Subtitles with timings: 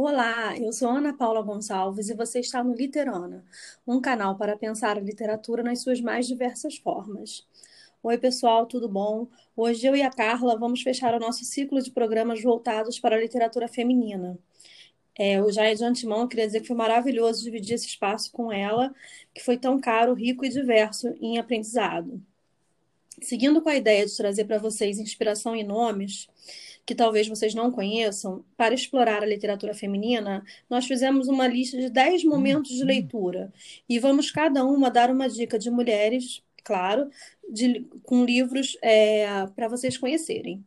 [0.00, 3.44] Olá, eu sou Ana Paula Gonçalves e você está no Literana,
[3.84, 7.44] um canal para pensar a literatura nas suas mais diversas formas.
[8.00, 9.26] Oi, pessoal, tudo bom?
[9.56, 13.20] Hoje eu e a Carla vamos fechar o nosso ciclo de programas voltados para a
[13.20, 14.38] literatura feminina.
[15.18, 18.94] É, eu já de antemão queria dizer que foi maravilhoso dividir esse espaço com ela,
[19.34, 22.22] que foi tão caro, rico e diverso em aprendizado.
[23.20, 26.28] Seguindo com a ideia de trazer para vocês inspiração e nomes,
[26.88, 31.90] que talvez vocês não conheçam, para explorar a literatura feminina, nós fizemos uma lista de
[31.90, 33.52] 10 momentos de leitura.
[33.86, 37.10] E vamos cada uma dar uma dica de mulheres, claro,
[37.46, 40.64] de, com livros é, para vocês conhecerem.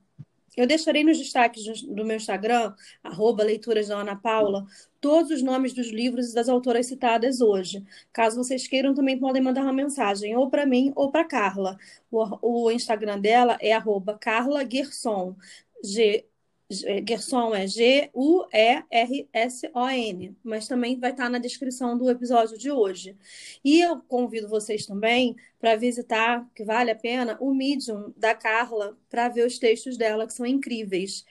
[0.55, 4.67] Eu deixarei nos destaques do meu Instagram, arroba leituras da Ana Paula,
[4.99, 7.83] todos os nomes dos livros e das autoras citadas hoje.
[8.11, 11.77] Caso vocês queiram, também podem mandar uma mensagem, ou para mim ou para Carla.
[12.11, 15.35] O, o, Instagram dela é arroba Carla Gerson.
[15.83, 16.25] G,
[17.07, 18.13] Gerson é G-U-E-R-S-O-N,
[20.43, 23.17] mas também vai estar na descrição do episódio de hoje.
[23.63, 28.97] E eu convido vocês também para visitar, que vale a pena, o Medium da Carla,
[29.11, 31.23] para ver os textos dela, que são incríveis.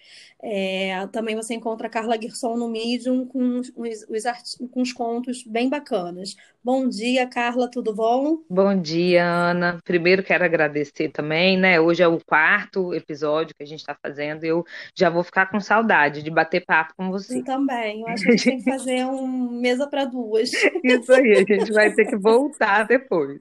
[0.43, 5.43] É, também você encontra a Carla Gerson no Medium com os, os, com os contos
[5.45, 6.35] bem bacanas.
[6.63, 8.39] Bom dia, Carla, tudo bom?
[8.49, 9.79] Bom dia, Ana.
[9.83, 11.81] Primeiro quero agradecer também, né?
[11.81, 15.47] Hoje é o quarto episódio que a gente está fazendo e eu já vou ficar
[15.47, 17.39] com saudade de bater papo com você.
[17.39, 18.03] Eu também.
[18.03, 20.51] Eu acho que a gente tem que fazer um mesa para duas.
[20.85, 23.41] Isso aí, a gente vai ter que voltar depois.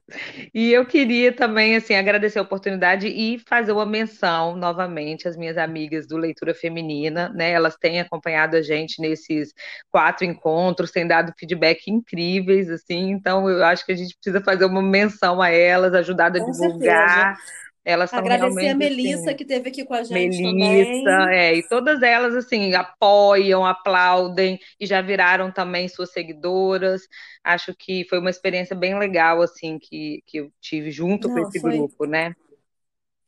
[0.54, 5.36] E eu eu queria também assim agradecer a oportunidade e fazer uma menção novamente às
[5.36, 7.50] minhas amigas do Leitura Feminina, né?
[7.52, 9.52] Elas têm acompanhado a gente nesses
[9.90, 13.10] quatro encontros, têm dado feedback incríveis, assim.
[13.10, 16.50] Então eu acho que a gente precisa fazer uma menção a elas, ajudar a Com
[16.50, 17.36] divulgar.
[17.36, 17.69] Certeza.
[17.90, 21.32] Elas Agradecer a Melissa assim, que esteve aqui com a gente Melissa, também.
[21.32, 27.02] é, e todas elas assim apoiam, aplaudem e já viraram também suas seguidoras.
[27.44, 31.38] Acho que foi uma experiência bem legal assim que, que eu tive junto Não, com
[31.40, 32.34] esse foi, grupo, né?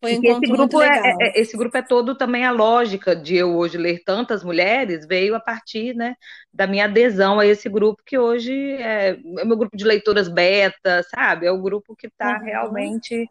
[0.00, 1.31] foi um esse grupo é, legal.
[1.38, 5.34] é- esse grupo é todo também a lógica de eu hoje ler tantas mulheres veio
[5.34, 6.15] a partir, né,
[6.53, 11.03] da minha adesão a esse grupo que hoje é, é meu grupo de leitoras beta,
[11.04, 11.47] sabe?
[11.47, 12.38] É o grupo que está Uhum.
[12.38, 13.31] realmente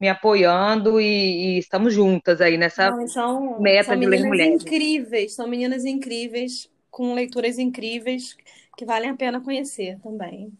[0.00, 4.62] me apoiando e, e estamos juntas aí nessa Não, são, meta são de ler mulheres.
[4.62, 8.36] incríveis, são meninas incríveis, com leituras incríveis,
[8.76, 10.50] que valem a pena conhecer também.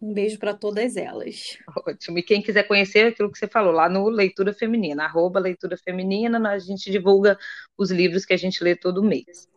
[0.00, 1.58] Um beijo para todas elas.
[1.86, 2.18] Ótimo.
[2.18, 6.38] E quem quiser conhecer aquilo que você falou lá no Leitura Feminina, arroba Leitura Feminina,
[6.48, 7.36] a gente divulga
[7.76, 9.48] os livros que a gente lê todo mês.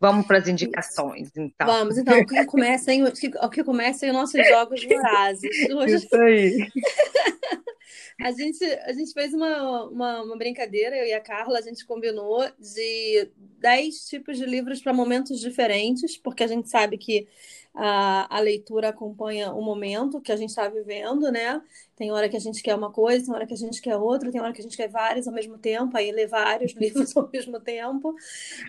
[0.00, 1.66] Vamos para as indicações, então.
[1.66, 4.84] Vamos, então, o que começa aí, o que, o que começa aí os nossos jogos
[4.84, 5.50] vorazes.
[5.72, 6.68] Hoje Isso aí.
[8.20, 11.86] a gente, a gente fez uma, uma, uma brincadeira, eu e a Carla, a gente
[11.86, 17.26] combinou de 10 tipos de livros para momentos diferentes, porque a gente sabe que
[17.74, 21.60] a, a leitura acompanha o momento que a gente está vivendo, né?
[21.96, 24.30] Tem hora que a gente quer uma coisa, tem hora que a gente quer outra,
[24.30, 27.28] tem hora que a gente quer vários ao mesmo tempo, aí ler vários livros ao
[27.32, 28.14] mesmo tempo.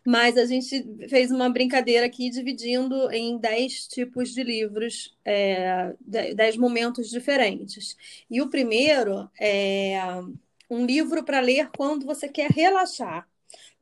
[0.06, 6.58] Mas a gente fez uma brincadeira aqui dividindo em 10 tipos de livros, é, 10
[6.58, 7.96] momentos diferentes.
[8.30, 9.98] E o primeiro é
[10.70, 13.28] um livro para ler quando você quer relaxar.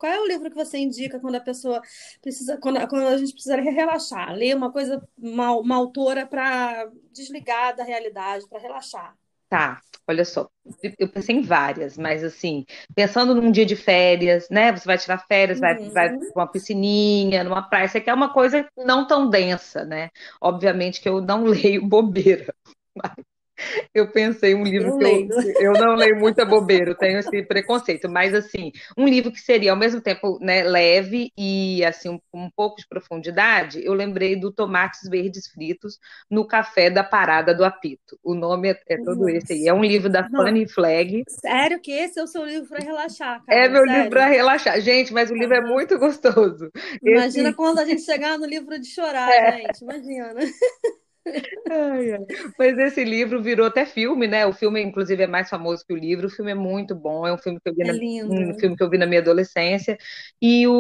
[0.04, 1.82] Qual é o livro que você indica quando a pessoa
[2.22, 7.86] precisa, quando, a gente precisa relaxar, ler uma coisa, uma, uma autora para desligar da
[7.86, 9.16] realidade, para relaxar?
[9.48, 10.50] Tá, olha só,
[11.00, 14.72] eu pensei em várias, mas assim, pensando num dia de férias, né?
[14.76, 16.20] Você vai tirar férias, vai, vai Uhum.
[16.34, 20.10] para uma piscininha, numa praia, você quer uma coisa não tão densa, né?
[20.42, 22.54] Obviamente que eu não leio bobeira,
[22.94, 23.14] mas
[23.94, 25.30] eu pensei um livro Eu que eu, leio.
[25.60, 29.72] eu não leio muita bobeira, eu tenho esse preconceito, mas assim, um livro que seria
[29.72, 34.52] ao mesmo tempo, né, leve e assim um, um pouco de profundidade, eu lembrei do
[34.52, 38.20] Tomates Verdes Fritos no Café da Parada do Apito.
[38.24, 39.60] O nome é, é todo esse aí.
[39.62, 39.70] Nossa.
[39.70, 41.26] É um livro da Não, Fanny Flegg.
[41.28, 43.70] sério que esse é o seu livro para relaxar, É cara?
[43.70, 44.36] meu livro para Sério?
[44.36, 44.80] relaxar.
[44.82, 46.72] Gente, mas o livro é muito gostoso.
[47.04, 49.82] Imagina Esse quando a gente chegar no livro de chorar, é, gente.
[49.84, 50.34] Imagina.
[51.70, 52.26] Ai, ai.
[52.58, 54.46] Mas esse livro virou até filme, né?
[54.46, 56.28] O filme, inclusive, é mais famoso que o livro.
[56.28, 57.26] O filme é muito bom.
[57.28, 57.94] É um filme que eu vi É na,
[58.26, 59.98] um filme que eu vi na minha adolescência.
[60.42, 60.74] E o,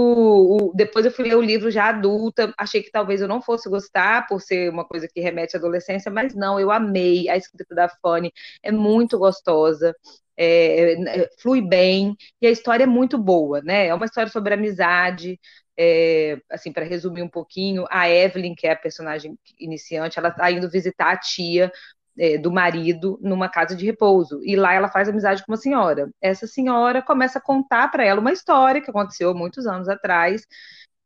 [0.71, 2.53] o- depois eu fui ler o livro já adulta.
[2.57, 6.11] Achei que talvez eu não fosse gostar por ser uma coisa que remete à adolescência,
[6.11, 7.29] mas não, eu amei.
[7.29, 8.31] A escrita da Fanny
[8.61, 9.95] é muito gostosa.
[10.37, 10.93] É,
[11.23, 13.87] é, flui bem e a história é muito boa, né?
[13.87, 15.39] É uma história sobre amizade,
[15.77, 20.51] é, assim, para resumir um pouquinho, a Evelyn, que é a personagem iniciante, ela está
[20.51, 21.71] indo visitar a tia
[22.17, 24.39] é, do marido numa casa de repouso.
[24.43, 26.09] E lá ela faz amizade com uma senhora.
[26.21, 30.45] Essa senhora começa a contar para ela uma história que aconteceu muitos anos atrás,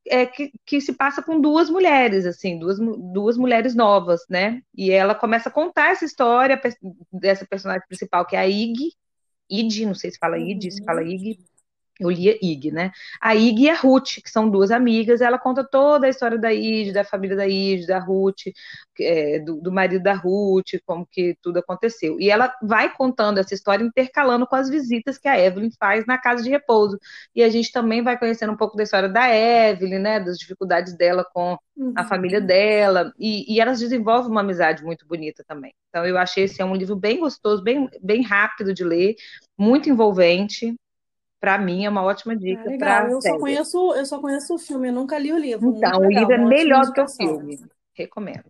[0.10, 4.62] é, que, que se passa com duas mulheres, assim, duas, duas mulheres novas, né?
[4.76, 6.60] E ela começa a contar essa história
[7.12, 8.76] dessa personagem principal, que é a Ig,
[9.50, 11.40] Id, não sei se fala Id, se fala Ig,
[12.00, 12.92] eu lia Ig, né?
[13.20, 16.54] A Ig e a Ruth, que são duas amigas, ela conta toda a história da
[16.54, 18.44] Ig, da família da Ig, da Ruth,
[19.00, 22.20] é, do, do, marido da Ruth, como que tudo aconteceu.
[22.20, 26.18] E ela vai contando essa história, intercalando com as visitas que a Evelyn faz na
[26.18, 27.00] casa de repouso.
[27.36, 30.20] E a gente também vai conhecendo um pouco da história da Evelyn, né?
[30.20, 31.94] Das dificuldades dela com uhum.
[31.96, 33.12] a família dela.
[33.20, 35.74] E, e, elas desenvolvem uma amizade muito bonita também.
[35.90, 39.16] Então eu achei esse é um livro bem gostoso, bem, bem rápido de ler,
[39.58, 40.76] muito envolvente
[41.40, 42.62] para mim é uma ótima dica.
[42.62, 45.76] Ah, legal, eu só conheço, eu só conheço o filme, eu nunca li o livro.
[45.76, 47.60] Então, o livro é melhor do que o filme.
[47.94, 48.46] Recomendo.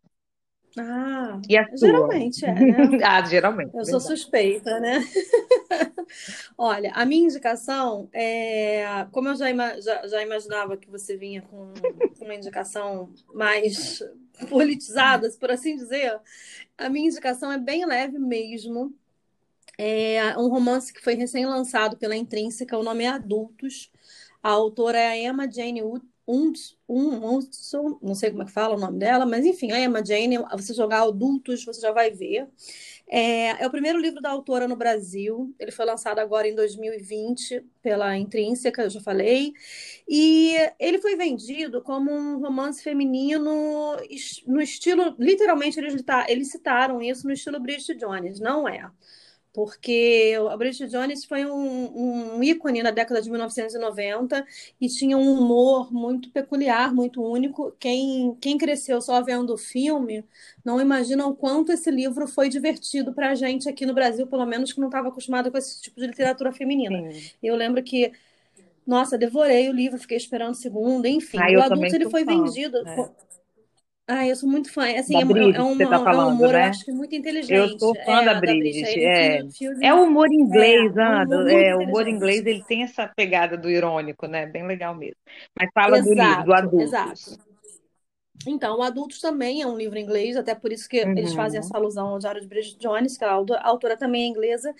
[0.80, 1.42] Ah,
[1.74, 2.76] geralmente é, né?
[3.04, 3.76] ah, geralmente.
[3.76, 5.00] Eu sou suspeita, né?
[6.58, 9.08] Olha, a minha indicação é.
[9.12, 9.48] Como eu já,
[9.82, 11.74] já, já imaginava que você vinha com
[12.22, 14.04] uma indicação mais
[14.50, 16.20] politizada, por assim dizer,
[16.78, 18.94] a minha indicação é bem leve mesmo.
[19.78, 23.92] É um romance que foi recém-lançado pela Intrínseca, o nome é Adultos.
[24.42, 25.82] A autora é a Emma Jane
[26.28, 30.38] Undson, não sei como é que fala o nome dela, mas enfim, a Emma Jane,
[30.52, 32.48] você jogar Adultos, você já vai ver.
[33.10, 35.56] É, é, o primeiro livro da autora no Brasil.
[35.58, 39.54] Ele foi lançado agora em 2020 pela Intrínseca, eu já falei.
[40.08, 43.96] E ele foi vendido como um romance feminino
[44.46, 45.16] no estilo.
[45.18, 48.40] Literalmente, eles, eles citaram isso no estilo Bridget Jones.
[48.40, 48.92] Não é
[49.58, 54.46] porque a Bridget Jones foi um, um, ícone na década de 1990
[54.80, 57.76] e tinha um humor muito peculiar, muito único.
[57.80, 60.24] Quem, quem cresceu só vendo o filme
[60.64, 64.46] não imagina o quanto esse livro foi divertido para a gente aqui no Brasil, pelo
[64.46, 67.12] menos que não estava acostumado com esse tipo de literatura feminina.
[67.12, 67.32] Sim.
[67.42, 68.12] Eu lembro que
[68.86, 71.40] nossa, devorei o livro, fiquei esperando o segundo, enfim.
[71.40, 72.84] Ah, o adulto ele foi fã, vendido.
[72.84, 73.10] Né?
[74.08, 74.84] Ah, eu sou muito fã.
[74.98, 76.66] Assim, é, Bridget, é, um, tá falando, é um humor, né?
[76.66, 77.54] eu acho que muito inteligente.
[77.54, 79.04] Eu sou fã é, da Bridget.
[79.04, 79.42] É,
[79.82, 81.52] é o humor inglês, é, Anda.
[81.52, 84.46] É, o humor inglês ele tem essa pegada do irônico, né?
[84.46, 85.18] Bem legal mesmo.
[85.60, 86.84] Mas fala exato, do livro, do adulto.
[86.84, 87.48] Exato.
[88.46, 91.12] Então, o Adultos também é um livro inglês, até por isso que uhum.
[91.12, 93.32] eles fazem essa alusão ao Diário de Bridget Jones, que a
[93.64, 94.74] autora também é inglesa.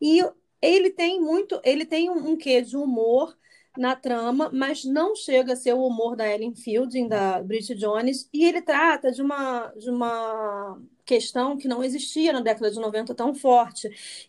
[0.00, 0.22] E
[0.62, 3.36] ele tem muito, ele tem um, um quê de humor
[3.76, 8.28] na trama, mas não chega a ser o humor da Ellen Fielding, da Bridget Jones,
[8.32, 13.14] e ele trata de uma, de uma questão que não existia na década de 90
[13.14, 13.88] tão forte.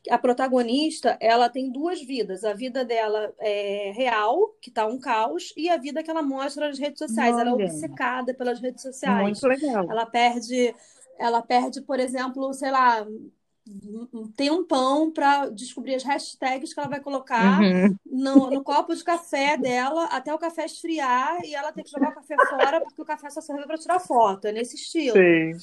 [0.09, 2.43] A protagonista, ela tem duas vidas.
[2.43, 6.67] A vida dela é real, que está um caos, e a vida que ela mostra
[6.67, 7.35] nas redes sociais.
[7.35, 7.41] Olha.
[7.41, 9.41] Ela é obcecada pelas redes sociais.
[9.41, 9.85] Muito legal.
[9.89, 10.73] Ela perde,
[11.19, 13.05] ela perde, por exemplo, sei lá,
[14.51, 17.95] um pão para descobrir as hashtags que ela vai colocar uhum.
[18.05, 22.09] no, no, copo de café dela até o café esfriar e ela tem que jogar
[22.09, 24.45] o café fora porque o café só serve para tirar foto.
[24.45, 25.15] É nesse estilo.
[25.15, 25.57] Sim.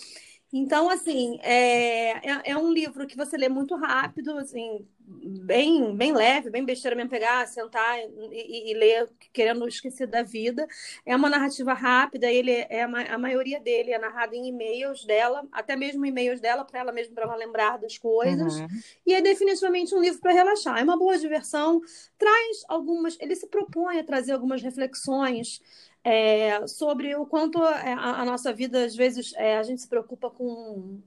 [0.52, 6.12] Então, assim, é, é, é, um livro que você lê muito rápido, assim, bem, bem
[6.12, 7.98] leve, bem besteira mesmo, pegar, sentar
[8.32, 10.66] e, e, ler querendo esquecer da vida.
[11.04, 15.46] É uma narrativa rápida, ele é a, a maioria dele é narrado em e-mails dela,
[15.52, 18.58] até mesmo e-mails dela, para ela mesma, para ela lembrar das coisas.
[18.58, 18.68] Uhum.
[19.06, 20.78] E é definitivamente um livro para relaxar.
[20.78, 21.82] É uma boa diversão,
[22.16, 25.60] traz algumas, ele se propõe a trazer algumas reflexões
[26.04, 29.88] é, sobre o quanto é, a, a, nossa vida, às vezes, é, a gente se
[29.88, 31.00] preocupa com,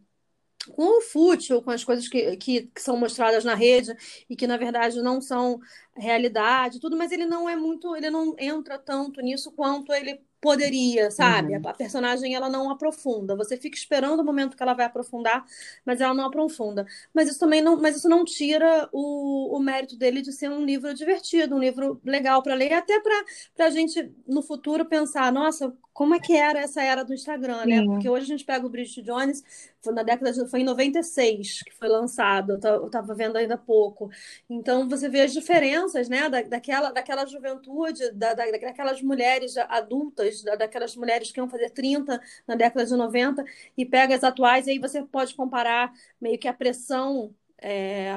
[0.76, 3.96] com o fútil, com as coisas que, que, que, são mostradas na rede
[4.30, 5.60] e que, na verdade, não são
[5.96, 11.12] realidade, tudo, mas ele não é muito, ele não entra tanto nisso quanto ele poderia,
[11.12, 11.56] sabe?
[11.56, 11.70] Uhum.
[11.70, 13.36] A, personagem ela não aprofunda.
[13.36, 15.46] Você fica esperando o momento que ela vai aprofundar,
[15.86, 16.86] mas ela não aprofunda.
[17.14, 20.66] Mas isso também não, mas isso não tira o, o mérito dele de ser um
[20.66, 25.74] livro divertido, um livro legal para ler, até para a gente no futuro pensar, nossa,
[26.02, 27.86] como é que era essa era do Instagram, né?
[27.86, 29.44] Porque hoje a gente pega o Bridget Jones,
[29.84, 33.58] foi na década de, foi em 96 que foi lançado, eu estava vendo ainda há
[33.60, 34.10] pouco.
[34.50, 40.42] Então você vê as diferenças, né, da, daquela, daquela juventude, da, da, daquelas mulheres adultas,
[40.42, 43.46] da, daquelas mulheres que iam fazer 30 na década de 90
[43.78, 47.32] e pega as atuais, e aí você pode comparar meio que a pressão
[47.62, 48.12] é,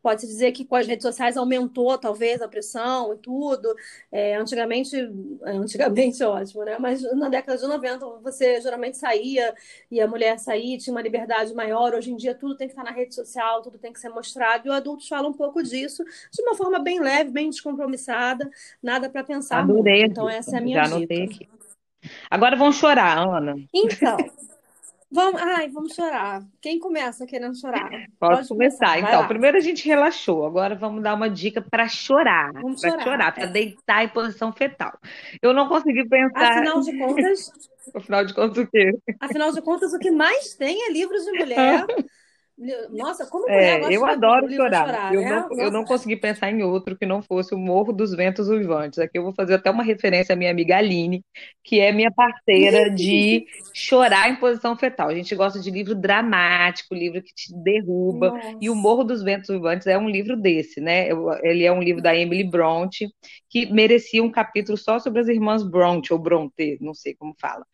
[0.00, 3.74] Pode-se dizer que com as redes sociais aumentou talvez a pressão e tudo.
[4.12, 4.96] É, antigamente,
[5.44, 6.76] antigamente é ótimo, né?
[6.78, 9.52] Mas na década de 90 você geralmente saía
[9.90, 11.92] e a mulher saía, tinha uma liberdade maior.
[11.92, 14.68] Hoje em dia tudo tem que estar na rede social, tudo tem que ser mostrado.
[14.68, 18.48] E o adulto fala um pouco disso de uma forma bem leve, bem descompromissada,
[18.80, 19.60] nada para pensar.
[19.60, 20.04] Adorei.
[20.04, 21.14] Então essa é a minha Já dica.
[21.14, 21.48] Aqui.
[22.30, 23.56] Agora vão chorar, Ana.
[23.74, 24.16] Então.
[25.14, 26.42] Vamos, ai, vamos chorar.
[26.60, 27.88] Quem começa querendo chorar?
[27.88, 28.86] Pode Pode começar.
[28.86, 29.28] começar, Então, lá.
[29.28, 33.04] primeiro a gente relaxou, agora vamos dar uma dica para chorar, Vamos para chorar.
[33.04, 33.46] chorar, para É.
[33.46, 34.98] deitar em posição fetal.
[35.40, 37.50] Eu não consegui pensar, Afinal de contas,
[37.94, 38.92] afinal de contas, o quê?
[39.20, 41.86] afinal de contas, o que mais tem é livros de mulher.
[42.90, 44.86] Nossa, como mulher É, eu adoro chorar.
[44.86, 45.28] chorar, Eu né?
[45.28, 45.88] não, eu não Nossa.
[45.88, 48.98] consegui pensar em outro que não fosse o Morro dos Ventos Uivantes.
[48.98, 51.24] Aqui eu vou fazer até uma referência à minha amiga Aline,
[51.62, 53.44] que é minha parceira de
[53.74, 55.08] chorar em posição fetal.
[55.08, 58.32] A gente gosta de livro dramático, livro que te derruba.
[58.60, 58.80] E o Nossa.
[58.80, 61.08] Morro dos Ventos Uivantes é um livro desse, né?
[61.42, 63.08] Ele é um livro da Emily Bronte,
[63.50, 67.64] que merecia um capítulo só sobre as irmãs Bronte, ou Bronte, não sei como fala.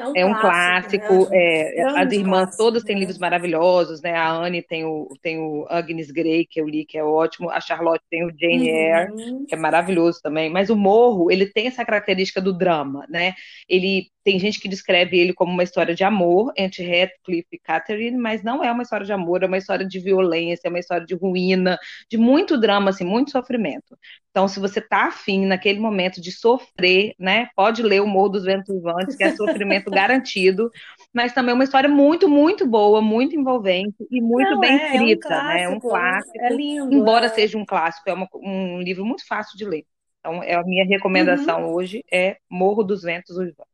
[0.00, 1.30] É um É um clássico, clássico, né?
[1.32, 3.00] é, as irmãs clássico, todas têm né?
[3.00, 4.14] livros maravilhosos, né?
[4.16, 7.60] A Anne tem o, tem o Agnes Grey, que eu li, que é ótimo, a
[7.60, 9.46] Charlotte tem o Jane Eyre, Uhum.
[9.46, 13.34] que é maravilhoso também, mas o Morro, ele tem essa característica do drama, né?
[13.68, 18.16] Ele tem gente que descreve ele como uma história de amor entre Heathcliff e Catherine,
[18.18, 21.06] mas não é uma história de amor, é uma história de violência, é uma história
[21.06, 21.78] de ruína,
[22.10, 23.96] de muito drama, assim, muito sofrimento.
[24.30, 28.44] Então, se você tá afim naquele momento de sofrer, né, pode ler o Morro dos
[28.44, 30.70] Ventos Uivantes, que é sofrimento garantido,
[31.12, 34.96] mas também é uma história muito, muito boa, muito envolvente e muito Não, bem é,
[34.98, 35.62] é um escrita, né?
[35.62, 37.28] É um clássico, é clássico, lindo, embora é.
[37.28, 39.84] seja um clássico, é uma- um livro muito fácil de ler.
[40.20, 40.84] Então, é a minha
[41.14, 41.64] Uhum.
[41.64, 43.69] recomendação hoje é Morro dos Ventos Uivantes.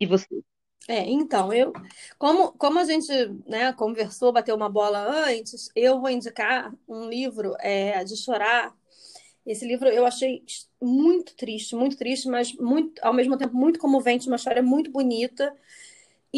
[0.00, 0.26] E você?
[0.88, 1.72] É, então, eu,
[2.18, 3.10] como, como a gente,
[3.46, 8.72] né, conversou, bateu uma bola antes, eu vou indicar um livro é, de chorar.
[9.44, 10.44] Esse livro eu achei
[10.80, 15.52] muito triste, muito triste, mas muito, ao mesmo tempo muito comovente, uma história muito bonita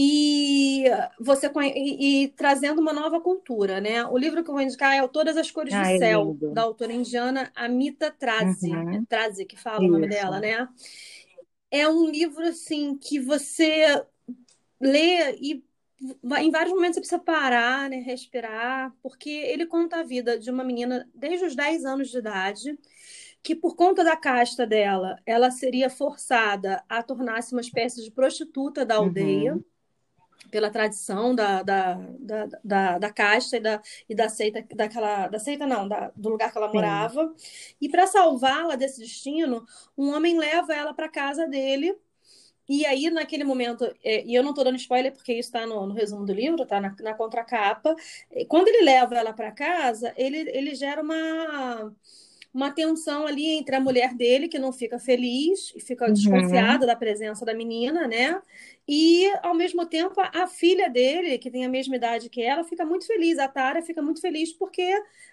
[0.00, 0.84] e
[1.18, 4.04] você e, e trazendo uma nova cultura, né?
[4.06, 6.52] O livro que eu vou indicar é o Todas as Cores do Céu, lindo.
[6.52, 8.70] da autora indiana Amita Trazi.
[8.70, 9.04] Uhum.
[9.06, 10.16] Trazi que fala o nome Isso.
[10.16, 10.68] dela, né?
[11.70, 14.02] É um livro assim que você
[14.80, 15.64] lê e
[16.38, 20.62] em vários momentos você precisa parar, né, respirar, porque ele conta a vida de uma
[20.62, 22.78] menina desde os 10 anos de idade,
[23.42, 28.84] que por conta da casta dela, ela seria forçada a tornar-se uma espécie de prostituta
[28.84, 29.64] da aldeia, Uhum.
[30.50, 35.38] Pela tradição da, da, da, da, da casta e da, e da seita, daquela, da
[35.38, 36.74] seita não, da, do lugar que ela Sim.
[36.74, 37.34] morava.
[37.80, 39.66] E para salvá-la desse destino,
[39.96, 41.96] um homem leva ela para casa dele.
[42.68, 45.86] E aí, naquele momento, é, e eu não estou dando spoiler porque isso está no,
[45.86, 47.96] no resumo do livro, está na, na contracapa.
[48.30, 51.94] E Quando ele leva ela para casa, ele, ele gera uma,
[52.58, 56.12] uma tensão ali entre a mulher dele, que não fica feliz e fica Uhum.
[56.12, 58.42] desconfiada da presença da menina, né?
[58.86, 62.84] E, ao mesmo tempo, a, filha dele, que tem a mesma idade que ela, fica
[62.84, 63.38] muito feliz.
[63.38, 64.82] A Tara fica muito feliz porque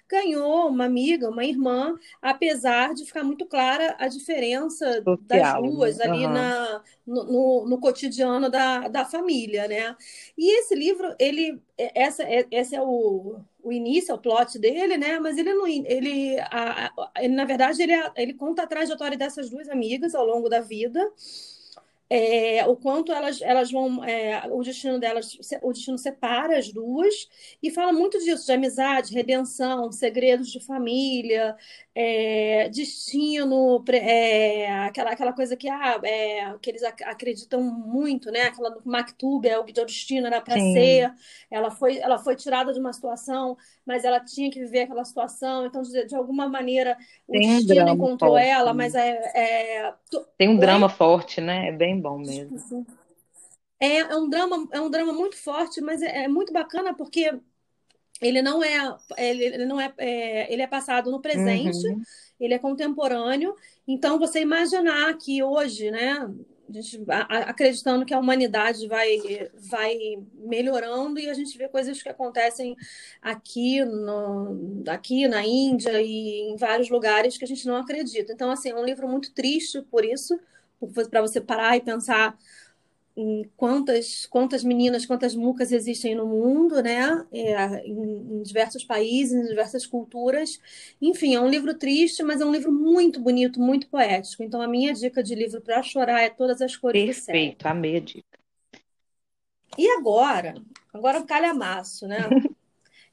[0.08, 5.98] ganhou uma amiga, uma irmã, apesar de ficar muito clara a diferença das Social, duas
[5.98, 6.05] né?
[6.05, 6.34] ali Aham.
[6.34, 9.96] na, no, no, no cotidiano da, da família, né?
[10.38, 14.98] E esse livro, ele, essa, é- esse é o, o início, é o plot dele,
[14.98, 15.19] né?
[15.19, 19.50] Mas ele não, ele, a, a- ele na verdade, ele, ele conta a trajetória dessas
[19.50, 21.00] duas amigas ao longo da vida.
[22.07, 27.27] É, o quanto elas, elas vão, é, o destino delas, o destino separa as duas
[27.63, 31.57] e fala muito disso, de amizade, redenção, segredos de família,
[31.95, 38.43] é, destino, é, aquela, aquela coisa que, ah, é, que eles ac- acreditam muito, né?
[38.43, 41.12] Aquela do Maktub, é o que o destino era para ser,
[41.50, 45.65] ela foi, ela foi tirada de uma situação, mas ela tinha que viver aquela situação,
[45.65, 46.97] então, de, de alguma maneira,
[47.27, 48.74] o Tem um destino drama encontrou forte, ela, né?
[48.74, 49.09] mas é,
[49.85, 49.93] é...
[50.38, 50.59] Tem um Oi?
[50.59, 51.67] drama forte, né?
[51.69, 52.86] É bem bom mesmo.
[53.80, 57.38] É, é um drama, é um drama muito forte, mas é, é muito bacana porque
[58.22, 62.02] ele não é, ele, ele não é, é, ele é passado no presente, Uhum.
[62.40, 63.54] ele é contemporâneo.
[63.88, 66.14] Então, você imaginar que hoje, né,
[66.68, 69.20] a gente, a- acreditando que a humanidade vai,
[69.70, 69.98] vai
[70.34, 72.75] melhorando e a gente vê coisas que acontecem
[73.22, 78.32] aqui, no, aqui na Índia e em vários lugares que a gente não acredita.
[78.32, 80.40] Então, assim, é um livro muito triste por isso,
[81.10, 82.38] para você parar e pensar
[83.18, 87.25] em quantas, quantas meninas, quantas mucas existem no mundo, né?
[87.32, 87.94] É, em,
[88.39, 90.60] em diversos países, em diversas culturas.
[91.01, 94.44] Enfim, é um livro triste, mas é um livro muito bonito, muito poético.
[94.44, 97.44] Então, a minha dica de livro para chorar é Todas as Cores do Céu.
[97.44, 98.39] Perfeito, amei a dica.
[99.77, 100.56] E agora?
[100.94, 102.34] Agora o calhamaço, né?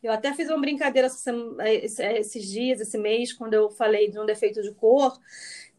[0.03, 4.27] Eu até fiz uma brincadeira esse- esses dias, esse mês, quando eu falei de um
[4.27, 5.19] defeito de cor,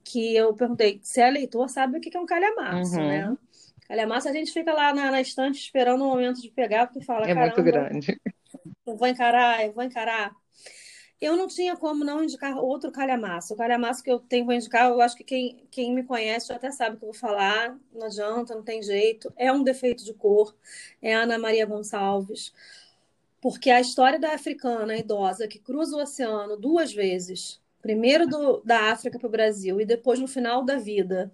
[0.04, 3.08] que eu perguntei se é leitor sabe o que é um calhamaço, Uhum.
[3.08, 3.38] né?
[3.88, 7.28] Calhamaço a gente fica lá na, na estante esperando o momento de pegar, porque fala,
[7.28, 8.20] É muito grande.
[8.86, 10.36] eu vou encarar, eu vou encarar.
[11.22, 13.54] eu não tinha como não indicar outro calhamaço.
[13.54, 16.72] O calhamaço que eu tenho para indicar, eu acho que quem, quem me conhece até
[16.72, 19.34] sabe o que eu vou falar, não adianta, não tem jeito.
[19.38, 20.56] É um defeito de cor,
[21.02, 22.54] é Ana Maria Gonçalves.
[23.42, 28.94] Porque a história da africana idosa que cruza o oceano duas vezes, primeiro do, da
[28.94, 31.30] África para o Brasil e depois no final da vida,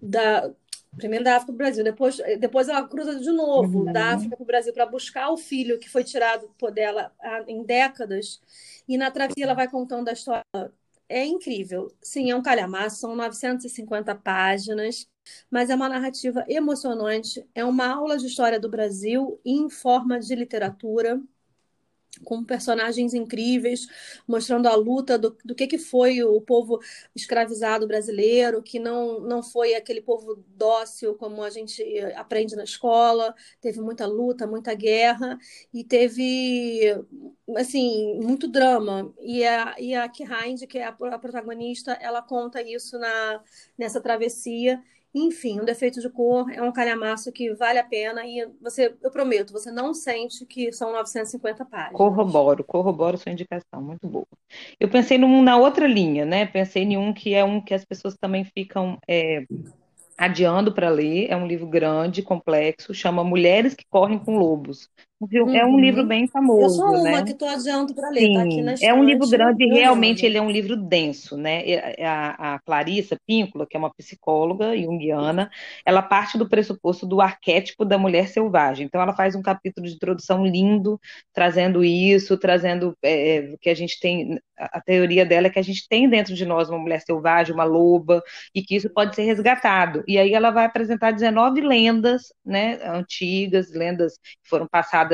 [0.00, 0.52] da,
[0.96, 3.92] primeiro da África para o Brasil, depois, depois ela cruza de novo uhum.
[3.92, 7.10] da África para o Brasil para buscar o filho que foi tirado por dela
[7.48, 8.38] em décadas,
[8.86, 10.44] e na travessia ela vai contando a história.
[11.08, 11.90] É incrível.
[12.00, 15.08] Sim, é um calhamaço, são 950 páginas,
[15.50, 20.34] mas é uma narrativa emocionante, é uma aula de história do Brasil em forma de
[20.34, 21.20] literatura
[22.24, 23.86] com personagens incríveis,
[24.26, 26.80] mostrando a luta do, do que, que foi o povo
[27.14, 31.82] escravizado brasileiro, que não, não foi aquele povo dócil como a gente
[32.16, 35.38] aprende na escola, teve muita luta, muita guerra,
[35.72, 36.80] e teve,
[37.56, 39.12] assim, muito drama.
[39.20, 43.42] E a, e a Kihind, que é a, a protagonista, ela conta isso na,
[43.76, 44.82] nessa travessia,
[45.14, 49.10] enfim, um defeito de cor é um calhamaço que vale a pena e você, eu
[49.10, 51.96] prometo, você não sente que são 950 páginas.
[51.96, 54.26] Corroboro, corroboro sua indicação, muito boa.
[54.78, 56.46] Eu pensei num, na outra linha, né?
[56.46, 59.44] Pensei em um que é um que as pessoas também ficam é,
[60.16, 61.28] adiando para ler.
[61.28, 64.88] É um livro grande, complexo, chama Mulheres que Correm com Lobos.
[65.20, 65.54] Uhum.
[65.54, 66.62] É um livro bem famoso.
[66.62, 67.24] Eu sou uma né?
[67.24, 70.38] que estou adiando para ler, tá aqui na É um livro grande e realmente ele
[70.38, 71.62] é um livro denso, né?
[71.98, 75.50] A, a Clarissa Píncula, que é uma psicóloga junguiana,
[75.84, 78.86] ela parte do pressuposto do arquétipo da mulher selvagem.
[78.86, 80.98] Então ela faz um capítulo de introdução lindo,
[81.34, 85.62] trazendo isso, trazendo é, é que a gente tem a teoria dela é que a
[85.62, 88.22] gente tem dentro de nós uma mulher selvagem, uma loba,
[88.54, 90.04] e que isso pode ser resgatado.
[90.06, 95.09] E aí ela vai apresentar 19 lendas, né, antigas, lendas que foram passadas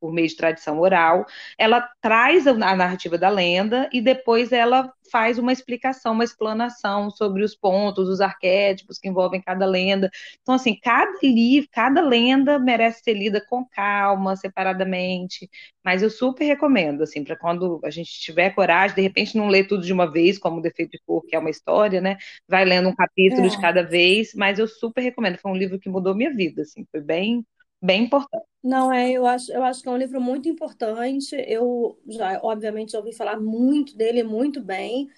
[0.00, 1.26] por meio de tradição oral,
[1.58, 7.42] ela traz a narrativa da lenda e depois ela faz uma explicação, uma explanação sobre
[7.42, 10.10] os pontos, os arquétipos que envolvem cada lenda.
[10.40, 15.50] Então, assim, cada livro, cada lenda merece ser lida com calma, separadamente,
[15.84, 19.66] mas eu super recomendo, assim, para quando a gente tiver coragem, de repente não ler
[19.66, 22.16] tudo de uma vez, como o Defeito de Cor, que é uma história, né?
[22.48, 23.48] Vai lendo um capítulo é.
[23.48, 25.38] de cada vez, mas eu super recomendo.
[25.38, 27.44] Foi um livro que mudou minha vida, assim, foi bem
[27.82, 28.49] bem importante.
[28.62, 31.34] Não, é, eu acho, eu acho que é um livro muito importante.
[31.48, 35.08] Eu já, obviamente, já ouvi falar muito dele, muito bem.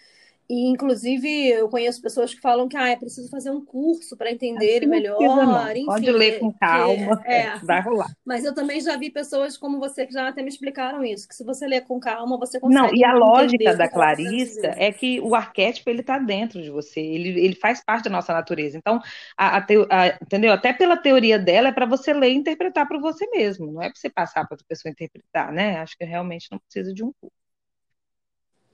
[0.53, 4.31] E, inclusive, eu conheço pessoas que falam que ah, é preciso fazer um curso para
[4.31, 5.17] entender melhor.
[5.75, 8.11] Enfim, Pode ler com calma, é, vai rolar.
[8.23, 11.35] Mas eu também já vi pessoas como você que já até me explicaram isso, que
[11.35, 12.83] se você ler com calma, você consegue.
[12.83, 17.01] Não, e a lógica da Clarissa é que o arquétipo ele está dentro de você,
[17.01, 18.77] ele, ele faz parte da nossa natureza.
[18.77, 19.01] Então,
[19.39, 20.53] a, a, a entendeu?
[20.53, 23.89] Até pela teoria dela, é para você ler e interpretar para você mesmo, não é
[23.89, 25.79] para você passar para outra pessoa interpretar, né?
[25.79, 27.42] Acho que realmente não precisa de um curso.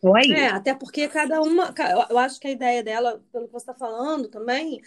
[0.02, 0.32] Oi?
[0.32, 1.74] É, até porque cada uma,
[2.08, 4.80] eu acho que a ideia dela, pelo que você está falando também,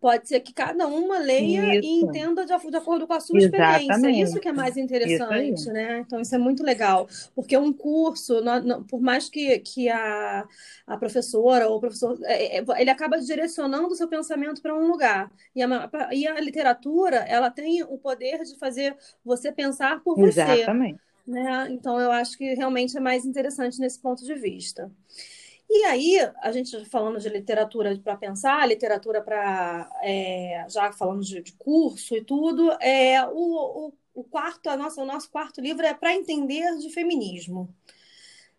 [0.00, 1.86] pode ser que cada uma leia isso.
[1.86, 3.90] e entenda de, de, acordo com a sua Exatamente.
[3.90, 4.22] experiência.
[4.22, 5.98] Isso que é mais interessante, né?
[6.00, 7.08] Então, isso é muito legal.
[7.34, 8.40] Porque um curso,
[8.88, 10.46] por mais que, que a,
[10.86, 14.88] a professora ou o professor, é, é, ele acaba direcionando o seu pensamento para um
[14.88, 15.30] lugar.
[15.54, 20.40] E a, e a literatura, ela tem o poder de fazer você pensar por você.
[20.40, 21.05] Exatamente.
[21.26, 21.68] Né?
[21.70, 24.90] Então, eu acho que realmente é mais interessante nesse ponto de vista.
[25.68, 29.90] E aí, a gente falando de literatura para pensar, literatura para.
[30.02, 35.02] É, já falando de, de, curso e tudo, é, o, o, o quarto, a nossa,
[35.02, 37.74] o nosso quarto livro é para entender de feminismo.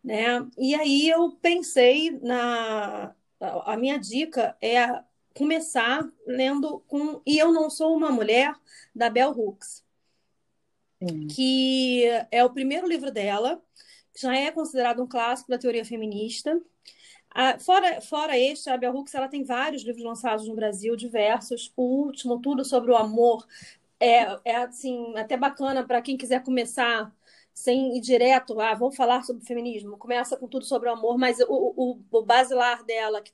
[0.04, 0.46] Né?
[0.58, 3.16] E aí eu pensei na.
[3.40, 4.88] A minha dica é
[5.34, 8.54] começar lendo com E Eu Não Sou Uma Mulher,
[8.96, 9.87] da Bell Hooks
[11.30, 13.62] que é o primeiro livro dela,
[14.20, 16.60] já é considerado um clássico da teoria feminista.
[17.32, 21.72] Ah, fora, fora este, a Bell Hooks ela tem vários livros lançados no Brasil, diversos.
[21.76, 23.46] O último, Tudo sobre o Amor,
[24.00, 27.16] é, é assim, até bacana para quem quiser começar
[27.58, 31.40] sem ir direto, ah, vou falar sobre feminismo, começa com tudo sobre o amor, mas
[31.40, 33.32] o, o, o basilar dela, que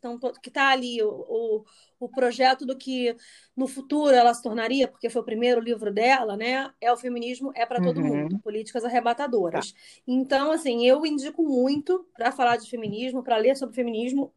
[0.48, 1.66] está ali, o,
[2.00, 3.14] o projeto do que
[3.54, 6.72] no futuro ela se tornaria, porque foi o primeiro livro dela, né?
[6.80, 8.16] É o feminismo é para todo uhum.
[8.24, 9.74] mundo, políticas arrebatadoras.
[9.74, 9.80] Tá.
[10.08, 14.34] Então, assim, eu indico muito para falar de feminismo, para ler sobre feminismo.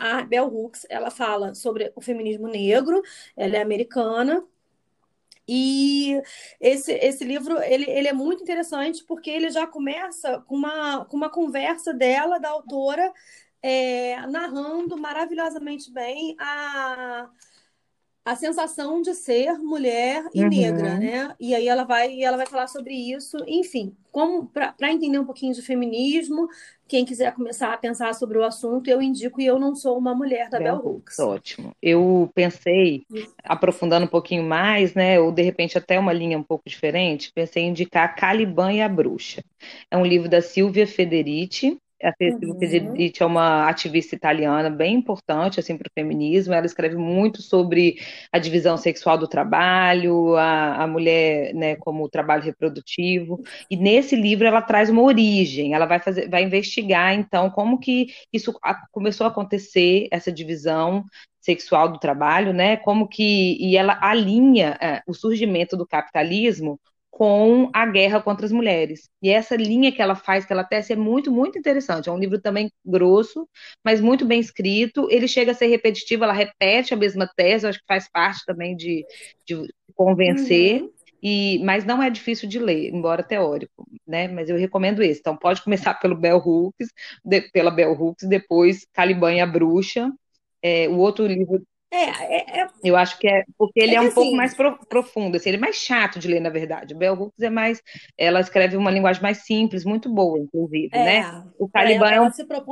[0.00, 3.02] A Bell Hooks, ela fala sobre o feminismo negro,
[3.36, 4.42] ela é americana,
[5.48, 6.20] e
[6.60, 11.16] esse, esse livro ele, ele é muito interessante porque ele já começa com uma, com
[11.16, 13.12] uma conversa dela, da autora,
[13.62, 17.28] é, narrando maravilhosamente bem a,
[18.26, 20.48] a sensação de ser mulher e uhum.
[20.48, 21.34] negra, né?
[21.38, 25.54] E aí ela vai, ela vai falar sobre isso, enfim, como para entender um pouquinho
[25.54, 26.48] de feminismo,
[26.88, 30.12] quem quiser começar a pensar sobre o assunto, eu indico e eu não sou uma
[30.12, 31.20] mulher da Bell, Bell Hooks.
[31.20, 31.70] Ótimo.
[31.80, 33.04] Eu pensei,
[33.44, 37.62] aprofundando um pouquinho mais, né, ou de repente até uma linha um pouco diferente, pensei
[37.62, 39.40] em indicar Caliban e a Bruxa.
[39.88, 42.96] É um livro da Silvia Federici, a Cecília uhum.
[43.18, 46.52] É uma ativista italiana bem importante assim para o feminismo.
[46.52, 47.98] Ela escreve muito sobre
[48.30, 53.42] a divisão sexual do trabalho, a, a mulher, né, como trabalho reprodutivo.
[53.70, 55.74] E nesse livro ela traz uma origem.
[55.74, 58.52] Ela vai fazer, vai investigar então como que isso
[58.92, 61.04] começou a acontecer essa divisão
[61.40, 62.76] sexual do trabalho, né?
[62.76, 66.78] Como que e ela alinha é, o surgimento do capitalismo
[67.16, 69.08] com a guerra contra as mulheres.
[69.22, 72.10] E essa linha que ela faz, que ela tece, é muito, muito interessante.
[72.10, 73.48] É um livro também grosso,
[73.82, 75.08] mas muito bem escrito.
[75.10, 78.76] Ele chega a ser repetitivo, ela repete a mesma tese, acho que faz parte também
[78.76, 79.02] de,
[79.46, 80.82] de convencer.
[80.82, 80.90] Uhum.
[81.22, 84.28] E, mas não é difícil de ler, embora teórico, né?
[84.28, 85.20] Mas eu recomendo esse.
[85.20, 86.88] Então pode começar pelo Bell Hooks,
[87.24, 90.12] de, pela Bell Hooks, depois Caliban e a Bruxa.
[90.62, 94.00] É, o outro livro é, é, é, Eu acho que é porque ele é, é
[94.00, 96.94] um assim, pouco mais pro, profundo, assim, ele é mais chato de ler, na verdade.
[96.94, 97.80] O Bell Hooks é mais.
[98.18, 101.44] Ela escreve uma linguagem mais simples, muito boa, inclusive, é, né?
[101.58, 102.26] O Caliban é, um,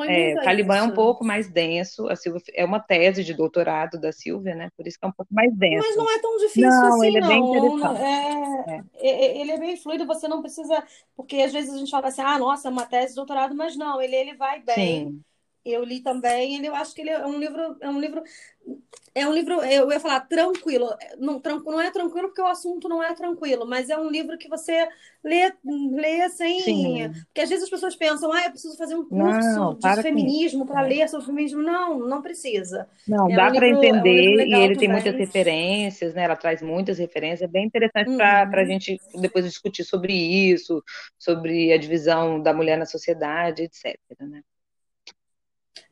[0.08, 2.08] é, o Caliban é um pouco mais denso.
[2.08, 4.68] A Silvia, é uma tese de doutorado da Silvia, né?
[4.76, 5.86] Por isso que é um pouco mais denso.
[5.86, 7.26] Mas não é tão difícil não, assim, ele não.
[7.26, 8.00] É bem interessante.
[8.96, 10.82] É, ele é bem fluido, você não precisa.
[11.16, 13.76] Porque às vezes a gente fala assim, ah, nossa, é uma tese de doutorado, mas
[13.76, 14.74] não, ele, ele vai bem.
[14.74, 15.24] Sim
[15.64, 18.22] eu li também, ele, eu acho que ele é um livro, é um livro,
[19.14, 23.02] é um livro, eu ia falar tranquilo, não, não é tranquilo porque o assunto não
[23.02, 24.86] é tranquilo, mas é um livro que você
[25.22, 27.12] lê, lê sem, Sim.
[27.26, 30.66] porque às vezes as pessoas pensam, ah, eu preciso fazer um curso não, de feminismo
[30.66, 32.86] para ler sobre feminismo, não, não precisa.
[33.08, 36.24] Não, é dá um para entender é um e ele tem muitas referências, né?
[36.24, 38.16] Ela traz muitas referências, é bem interessante uhum.
[38.16, 40.82] para a gente depois discutir sobre isso,
[41.18, 43.96] sobre a divisão da mulher na sociedade, etc.
[44.20, 44.42] Né?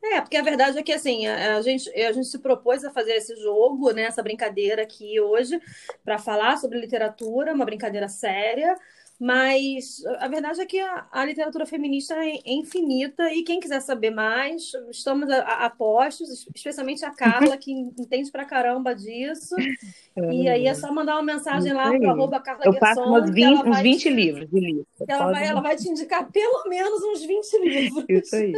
[0.03, 2.91] É, porque a verdade é que assim, a, a, gente, a gente se propôs a
[2.91, 5.61] fazer esse jogo, né, essa brincadeira aqui hoje,
[6.05, 8.77] para falar sobre literatura, uma brincadeira séria,
[9.25, 13.81] mas a verdade é que a, a literatura feminista é, é, infinita e quem quiser
[13.81, 19.55] saber mais, estamos a, a, postos, especialmente a Carla, que entende pra caramba disso.
[20.15, 20.31] É.
[20.31, 23.67] E aí é só mandar uma mensagem lá para arroba Carla Eu faço umas 20,
[23.67, 24.87] uns 20 te, livros de livro.
[25.09, 28.05] Ela vai, ela vai te indicar pelo menos uns 20 livros.
[28.11, 28.53] Isso aí.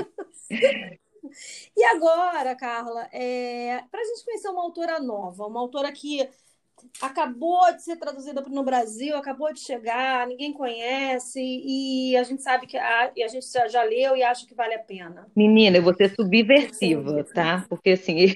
[1.77, 6.29] E agora, Carla, é, para a gente conhecer uma autora nova, uma autora que
[7.01, 12.67] acabou de ser traduzida no Brasil, acabou de chegar, ninguém conhece e a gente sabe
[12.67, 15.27] que a, e a gente já leu e acha que vale a pena.
[15.35, 17.65] Menina, eu vou ser subversiva, tá?
[17.69, 18.35] Porque assim,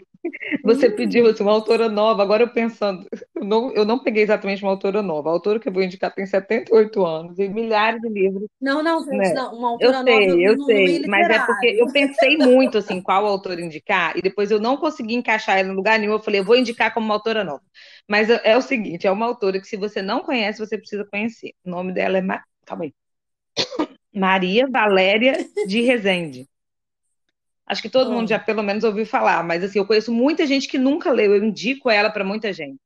[0.63, 4.63] você pediu assim, uma autora nova, agora eu pensando, eu não, eu não peguei exatamente
[4.63, 5.29] uma autora nova.
[5.29, 8.49] A autora que eu vou indicar tem 78 anos e milhares de livros.
[8.61, 9.33] Não, não, gente, né?
[9.35, 10.41] não, uma autora eu sei, nova.
[10.41, 14.61] Eu sei, mas é porque eu pensei muito assim, qual autor indicar, e depois eu
[14.61, 16.13] não consegui encaixar ela em lugar nenhum.
[16.13, 17.63] Eu falei, eu vou indicar como uma autora nova.
[18.07, 21.05] Mas é, é o seguinte, é uma autora que se você não conhece, você precisa
[21.05, 21.53] conhecer.
[21.65, 22.43] O nome dela é Ma...
[22.65, 22.95] Calma aí.
[24.15, 26.49] Maria Valéria de Rezende.
[27.69, 30.69] Acho que todo mundo já pelo menos ouviu falar, mas assim, eu conheço muita gente
[30.69, 32.79] que nunca leu, eu indico ela para muita gente.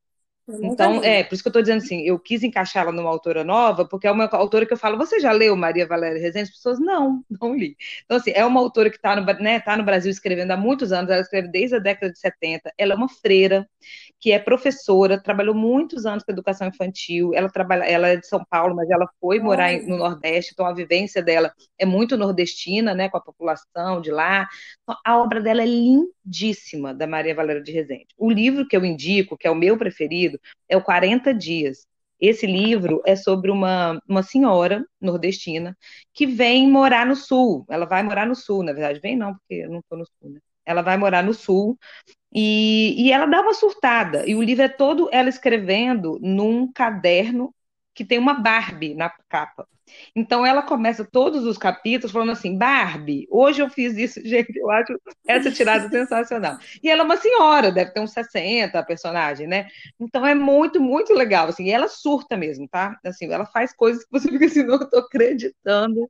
[0.61, 3.45] Então, é, por isso que eu estou dizendo assim, eu quis encaixar ela numa autora
[3.45, 6.49] nova, porque é uma autora que eu falo, você já leu Maria Valéria Rezende?
[6.49, 7.77] As pessoas, não, não li.
[8.03, 10.91] Então, assim, é uma autora que está no, né, tá no Brasil escrevendo há muitos
[10.91, 13.65] anos, ela escreve desde a década de 70, ela é uma freira,
[14.23, 18.41] que é professora, trabalhou muitos anos com educação infantil, ela trabalha, ela é de São
[18.49, 23.09] Paulo, mas ela foi morar no Nordeste, então a vivência dela é muito nordestina, né,
[23.09, 24.47] com a população de lá.
[24.81, 28.07] Então, a obra dela é lindíssima, da Maria Valéria de Rezende.
[28.17, 31.85] O livro que eu indico, que é o meu preferido, é o 40 Dias.
[32.17, 35.77] Esse livro é sobre uma, uma senhora nordestina
[36.13, 37.65] que vem morar no sul.
[37.69, 39.01] Ela vai morar no sul, na verdade.
[39.01, 40.39] Vem não, porque eu não estou no sul, né?
[40.65, 41.77] Ela vai morar no sul
[42.33, 44.27] e, e ela uma surtada.
[44.27, 47.53] E o livro é todo ela escrevendo num caderno
[47.93, 49.67] que tem uma Barbie na capa.
[50.15, 54.69] Então ela começa todos os capítulos falando assim: Barbie, hoje eu fiz isso, gente, eu
[54.71, 56.57] acho essa tirada sensacional.
[56.81, 59.67] E ela é uma senhora, deve ter uns 60 a personagem, né?
[59.99, 62.97] Então é muito, muito legal, assim, e ela surta mesmo, tá?
[63.05, 66.09] Assim, ela faz coisas que você fica assim, não estou acreditando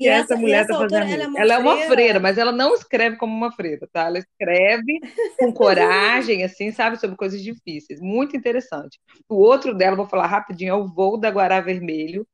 [0.00, 2.52] e essa, essa mulher está fazendo ela, é uma, ela é uma freira, mas ela
[2.52, 4.06] não escreve como uma freira, tá?
[4.06, 4.98] Ela escreve
[5.38, 8.00] com coragem, assim, sabe, sobre coisas difíceis.
[8.00, 8.98] Muito interessante.
[9.28, 12.26] O outro dela, vou falar rapidinho, é o Voo da Guará Vermelho,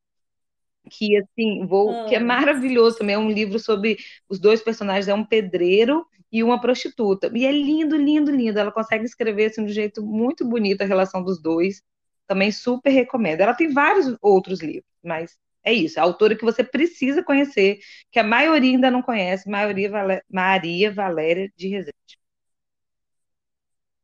[0.89, 2.25] que assim, vou, que é ah.
[2.25, 3.97] maravilhoso também, é um livro sobre
[4.29, 7.31] os dois personagens, é um pedreiro e uma prostituta.
[7.35, 8.59] E é lindo, lindo, lindo.
[8.59, 11.83] Ela consegue escrever assim, de um jeito muito bonito a relação dos dois.
[12.29, 13.41] Também super recomendo.
[13.41, 15.99] Ela tem vários outros livros, mas é isso.
[15.99, 17.81] A autora que você precisa conhecer,
[18.13, 19.91] que a maioria ainda não conhece, Maria,
[20.31, 21.97] Maria Valéria de Rezende.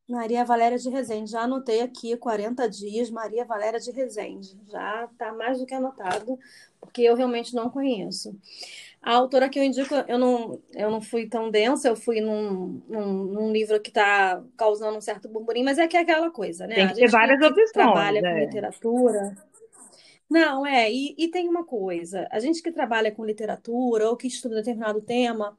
[0.08, 4.58] Maria Valéria de Rezende, já anotei aqui 40 dias, Maria Valéria de Rezende.
[4.68, 6.36] Já está mais do que anotado,
[6.80, 8.36] porque eu realmente não conheço.
[9.00, 12.82] A autora que eu indico, eu não, eu não fui tão densa, eu fui num,
[12.88, 16.66] num, num livro que está causando um certo burburinho, mas é que é aquela coisa,
[16.66, 16.74] né?
[16.74, 17.70] Tem que ter várias opções.
[17.70, 18.22] trabalha é.
[18.22, 19.51] com literatura.
[20.32, 24.26] Não, é, e, e tem uma coisa: a gente que trabalha com literatura ou que
[24.26, 25.54] estuda determinado tema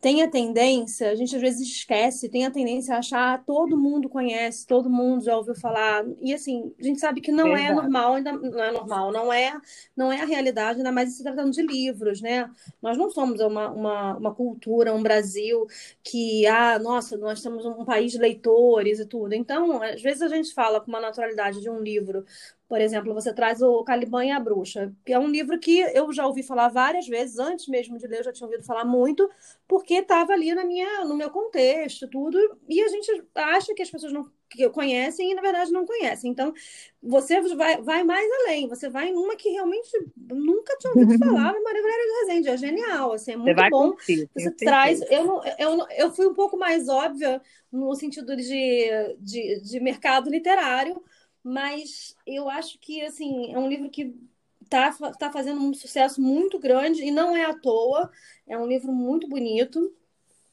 [0.00, 3.76] tem a tendência, a gente às vezes esquece, tem a tendência a achar ah, todo
[3.76, 6.04] mundo conhece, todo mundo já ouviu falar.
[6.20, 7.72] E assim, a gente sabe que não é Verdade.
[7.72, 9.60] é normal, ainda não é normal, não é,
[9.96, 12.48] não é a realidade, ainda mais se tratando de livros, né?
[12.80, 15.66] Nós não somos uma, uma, uma cultura, um Brasil
[16.04, 19.32] que, ah, nossa, nós temos um país de leitores e tudo.
[19.32, 22.24] Então, às vezes a gente fala com uma naturalidade de um livro
[22.68, 26.12] por exemplo, você traz o Caliban e a Bruxa, que é um livro que eu
[26.12, 29.28] já ouvi falar várias vezes, antes mesmo de ler, eu já tinha ouvido falar muito,
[29.66, 33.90] porque estava ali na minha, no meu contexto, tudo, e a gente acha que as
[33.90, 36.30] pessoas não que conhecem e na verdade não conhecem.
[36.30, 36.54] Então,
[37.02, 41.60] você vai, vai mais além, você vai numa que realmente nunca tinha ouvido falar, na
[41.60, 43.90] Maria Valéria de Rezende, é genial, assim, é muito bom.
[43.90, 49.16] Curtir, você traz, eu, não, eu, eu fui um pouco mais óbvia no sentido de,
[49.20, 51.02] de, de mercado literário,
[51.48, 54.14] mas eu acho que assim é um livro que
[54.62, 58.10] está tá fazendo um sucesso muito grande e não é à toa.
[58.46, 59.96] É um livro muito bonito.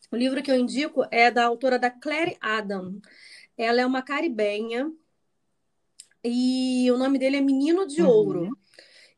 [0.09, 2.97] O livro que eu indico é da autora da Claire Adam.
[3.57, 4.89] Ela é uma caribenha
[6.23, 8.09] e o nome dele é Menino de uhum.
[8.09, 8.57] Ouro.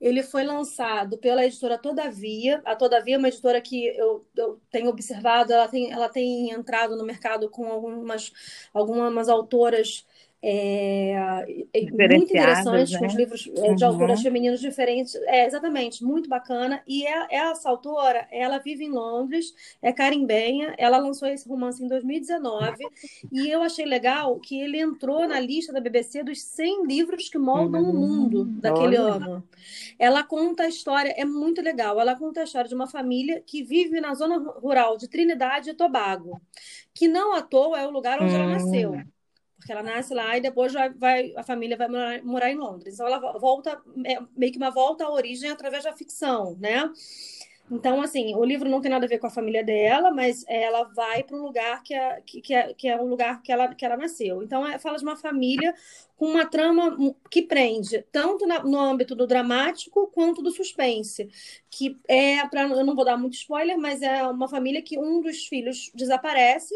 [0.02, 2.60] Ele foi lançado pela editora Todavia.
[2.66, 6.96] A Todavia é uma editora que eu, eu tenho observado, ela tem, ela tem entrado
[6.96, 8.32] no mercado com algumas,
[8.74, 10.06] algumas autoras
[10.41, 11.13] é,
[11.73, 13.00] é muito interessante, né?
[13.00, 13.89] com os livros é, de uhum.
[13.89, 15.15] autoras femininas diferentes.
[15.26, 16.82] É, exatamente, muito bacana.
[16.88, 21.88] E é, essa autora, ela vive em Londres, é carimbenha, ela lançou esse romance em
[21.88, 22.88] 2019,
[23.32, 27.38] e eu achei legal que ele entrou na lista da BBC dos 100 livros que
[27.39, 27.89] moldam uhum.
[27.89, 29.15] o mundo daquele Olha.
[29.15, 29.43] ano.
[29.97, 33.63] Ela conta a história, é muito legal, ela conta a história de uma família que
[33.63, 36.39] vive na zona rural de Trinidade e Tobago,
[36.93, 38.41] que não à toa é o lugar onde uhum.
[38.41, 39.02] ela nasceu.
[39.68, 42.94] Porque ela nasce lá e depois vai, vai a família vai morar, morar, em Londres.
[42.94, 46.90] Então ela volta é, meio que uma volta à origem através da ficção, né?
[47.70, 50.84] Então, assim, o livro não tem nada a ver com a família dela, mas ela
[50.84, 53.84] vai para um lugar que é, que, é, que é um lugar que ela, que
[53.86, 54.42] ela nasceu.
[54.42, 55.76] Então, é, fala de uma família
[56.16, 56.98] com uma trama
[57.30, 61.30] que prende, tanto na, no âmbito do dramático quanto do suspense.
[61.70, 65.20] Que é, para eu não vou dar muito spoiler, mas é uma família que um
[65.20, 66.74] dos filhos desaparece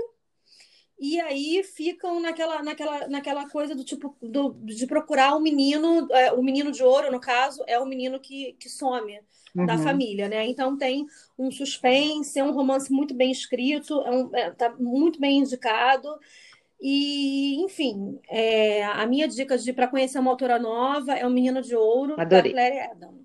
[1.02, 6.08] e aí ficam naquela, naquela, naquela coisa do tipo do, de procurar o um menino,
[6.12, 9.20] é, o menino de ouro, no caso, é o menino que, que some
[9.56, 9.66] uhum.
[9.66, 10.46] da família, né?
[10.46, 11.08] Então tem
[11.40, 16.08] um suspense, é um romance muito bem escrito, é um, é, tá muito bem indicado.
[16.80, 21.64] E, enfim, é, a minha dica de para conhecer uma autora nova é O Menino
[21.64, 22.54] de Ouro, Adorei.
[22.54, 23.21] da Claire Adam.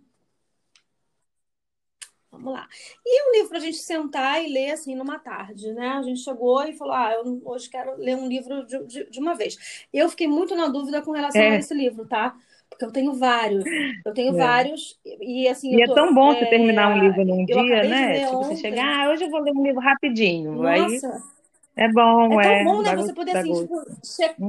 [2.36, 2.68] Vamos lá.
[3.04, 5.88] E é um livro para a gente sentar e ler assim numa tarde, né?
[5.88, 9.20] A gente chegou e falou: Ah, eu hoje quero ler um livro de, de, de
[9.20, 9.86] uma vez.
[9.92, 11.50] Eu fiquei muito na dúvida com relação é.
[11.50, 12.36] a esse livro, tá?
[12.68, 13.64] Porque eu tenho vários.
[14.04, 14.38] Eu tenho é.
[14.38, 14.98] vários.
[15.04, 15.74] E assim.
[15.74, 16.38] E é tô, é tão bom é...
[16.38, 18.20] você terminar um livro num dia, né?
[18.20, 18.56] Tipo, ontem.
[18.56, 20.52] você chegar, ah, hoje eu vou ler um livro rapidinho.
[20.52, 21.08] Nossa.
[21.08, 21.36] Aí...
[21.76, 22.46] É bom, é.
[22.46, 22.96] É tão bom, né?
[22.96, 23.84] Você poder, assim, tipo,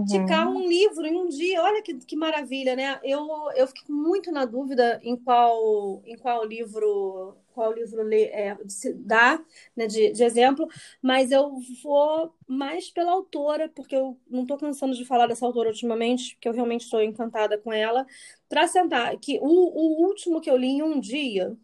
[0.07, 0.63] checar uhum.
[0.63, 1.61] um livro em um dia.
[1.61, 2.99] Olha que, que maravilha, né?
[3.03, 8.55] Eu, eu fiquei muito na dúvida em qual, em qual livro qual livro ler, é,
[8.97, 9.43] dá
[9.75, 10.67] né, de, de, exemplo,
[11.01, 15.69] mas eu vou mais pela autora, porque eu não estou cansando de falar dessa autora
[15.69, 18.05] ultimamente, porque eu realmente estou encantada com ela,
[18.47, 21.57] para sentar, que o, o último que eu li em um dia,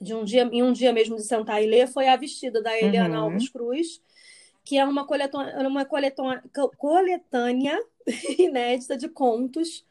[0.00, 2.78] de um dia, em um dia mesmo de sentar e ler, foi A Vestida, da
[2.78, 3.24] Eliana uhum.
[3.24, 4.00] Alves Cruz,
[4.64, 5.84] que é uma coletânea, uma
[6.78, 7.84] coletânea
[8.38, 9.84] inédita de contos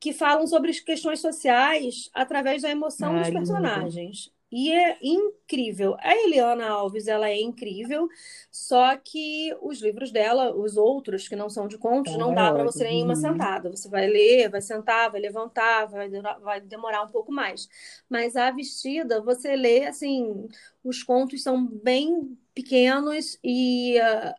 [0.00, 4.32] que falam sobre as questões sociais através da emoção Ai, dos personagens.
[4.50, 5.94] E é incrível.
[6.00, 8.08] A Eliana Alves, ela é incrível,
[8.50, 12.64] só que os livros dela, os outros que não são de contos, não dá para
[12.64, 13.20] você ler em uma uhum.
[13.20, 13.70] sentada.
[13.70, 16.08] Você vai ler, vai sentar, vai levantar, vai,
[16.40, 17.68] vai demorar um pouco mais.
[18.08, 20.48] Mas a vestida, você lê, assim,
[20.82, 24.34] os contos são bem pequenos e, uh,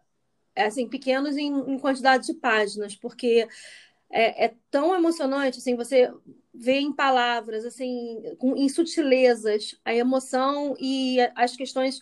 [0.56, 3.48] assim, pequenos em, em quantidade de páginas, porque
[4.10, 6.12] é, é, tão emocionante, assim, você
[6.54, 12.00] vê em palavras, assim, com, em sutilezas, a emoção e as questões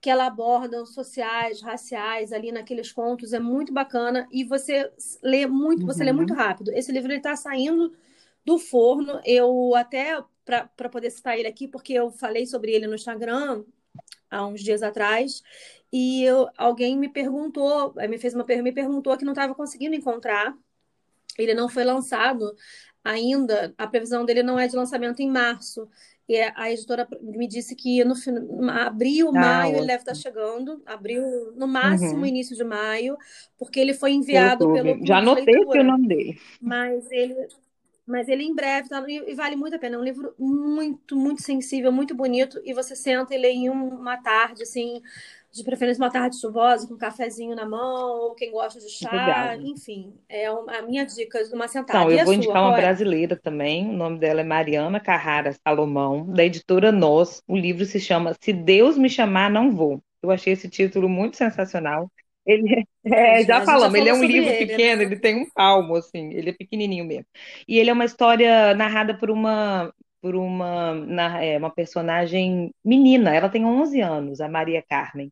[0.00, 4.90] que ela aborda sociais, raciais ali naqueles contos, é muito bacana e você
[5.22, 5.86] lê muito, uhum.
[5.86, 6.70] você lê muito rápido.
[6.72, 7.92] Esse livro está saindo
[8.44, 9.20] do forno.
[9.24, 13.64] Eu até para poder citar ele aqui, porque eu falei sobre ele no Instagram
[14.30, 15.42] há uns dias atrás
[15.92, 20.56] e eu, alguém me perguntou, me fez uma me perguntou que não estava conseguindo encontrar.
[21.36, 22.54] Ele não foi lançado
[23.06, 23.74] ainda.
[23.78, 25.88] A previsão dele não é de lançamento em março.
[26.28, 28.14] E a editora me disse que no
[28.68, 29.78] abril, ah, maio, ótimo.
[29.78, 30.82] ele deve estar chegando.
[30.84, 32.26] Abril, no máximo, uhum.
[32.26, 33.16] início de maio,
[33.56, 35.06] porque ele foi enviado pelo.
[35.06, 36.38] Já anotei o nome dele.
[36.60, 37.34] Mas ele.
[38.04, 39.96] Mas ele em breve tá, e vale muito a pena.
[39.96, 42.60] É um livro muito, muito sensível, muito bonito.
[42.64, 45.02] E você senta e lê em uma tarde, assim,
[45.56, 49.10] de preferência uma tarde chuvosa, com um cafezinho na mão, ou quem gosta de chá,
[49.10, 49.60] Legal.
[49.62, 50.12] enfim.
[50.28, 52.00] É a minha dica de uma sentada.
[52.00, 52.80] Não, eu vou indicar uma é?
[52.80, 57.42] brasileira também, o nome dela é Mariana Carrara Salomão, da editora Nós.
[57.48, 60.02] O livro se chama Se Deus Me Chamar, Não Vou.
[60.22, 62.10] Eu achei esse título muito sensacional.
[62.44, 64.66] Ele é, já falamos, já ele é um livro ele, né?
[64.66, 65.04] pequeno, né?
[65.04, 67.26] ele tem um palmo, assim, ele é pequenininho mesmo.
[67.66, 69.92] E ele é uma história narrada por uma
[70.26, 75.30] por uma, na, é, uma personagem menina, ela tem 11 anos, a Maria Carmen.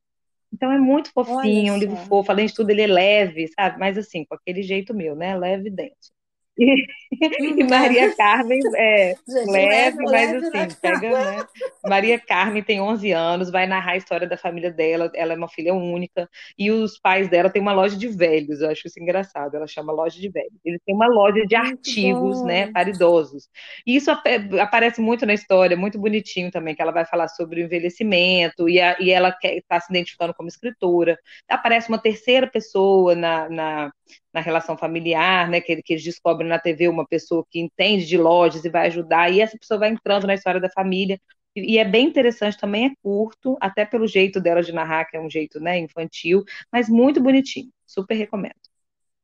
[0.55, 3.79] Então é muito fofinho, um livro fofo, além de tudo ele é leve, sabe?
[3.79, 5.37] Mas assim, com aquele jeito meu, né?
[5.37, 6.13] Leve e denso.
[6.59, 11.47] E, e Maria Carmen é Gente, leve, mas leve, assim, pega, né?
[11.85, 15.49] Maria Carmen tem 11 anos, vai narrar a história da família dela, ela é uma
[15.49, 19.55] filha única, e os pais dela têm uma loja de velhos, eu acho isso engraçado,
[19.57, 20.53] ela chama loja de velhos.
[20.65, 22.47] Eles têm uma loja de muito artigos, bom.
[22.47, 23.49] né, para idosos.
[23.87, 27.65] E isso aparece muito na história, muito bonitinho também, que ela vai falar sobre o
[27.65, 31.19] envelhecimento, e, a, e ela está se identificando como escritora.
[31.49, 33.93] Aparece uma terceira pessoa na, na
[34.33, 35.61] na relação familiar, né?
[35.61, 39.33] Que, que eles descobrem na TV uma pessoa que entende de lojas e vai ajudar,
[39.33, 41.21] e essa pessoa vai entrando na história da família.
[41.57, 45.21] E, é bem interessante, também é curto, até pelo jeito dela de narrar, que é
[45.21, 47.71] um jeito né, infantil, mas muito bonitinho.
[47.87, 48.55] Super recomendo.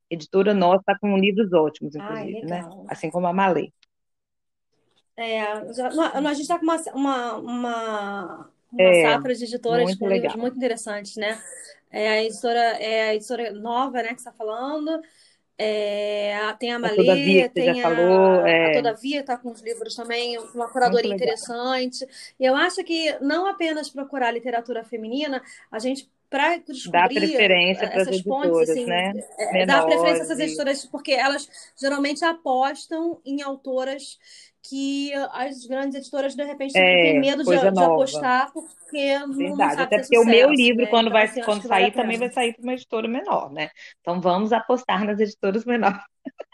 [0.09, 2.69] Editora nossa está com livros ótimos, inclusive, Ai, né?
[2.89, 3.73] Assim como a Malê.
[5.17, 10.07] É, já, a gente está com uma, uma, uma, uma é, safra de editoras com
[10.07, 10.23] legal.
[10.23, 11.41] livros muito interessantes, né?
[11.91, 15.01] É a editora, é a editora nova, né, que está falando.
[15.63, 18.71] É, tem a Malê, tem a, falou, é...
[18.71, 22.07] a Todavia está com os livros também, uma curadoria interessante.
[22.39, 27.91] E eu acho que não apenas procurar literatura feminina, a gente para descobrir dá preferência
[27.91, 29.13] para essas pontes, assim, né?
[29.37, 34.17] É, dá preferência a essas editoras porque elas geralmente apostam em autoras
[34.63, 39.99] que as grandes editoras de repente é, têm medo de, de, apostar porque Verdade, até
[39.99, 40.89] porque sucesso, o meu livro né?
[40.89, 43.71] quando então, vai assim, quando sair também vai sair para uma editora menor, né?
[44.01, 46.01] Então vamos apostar nas editoras menores.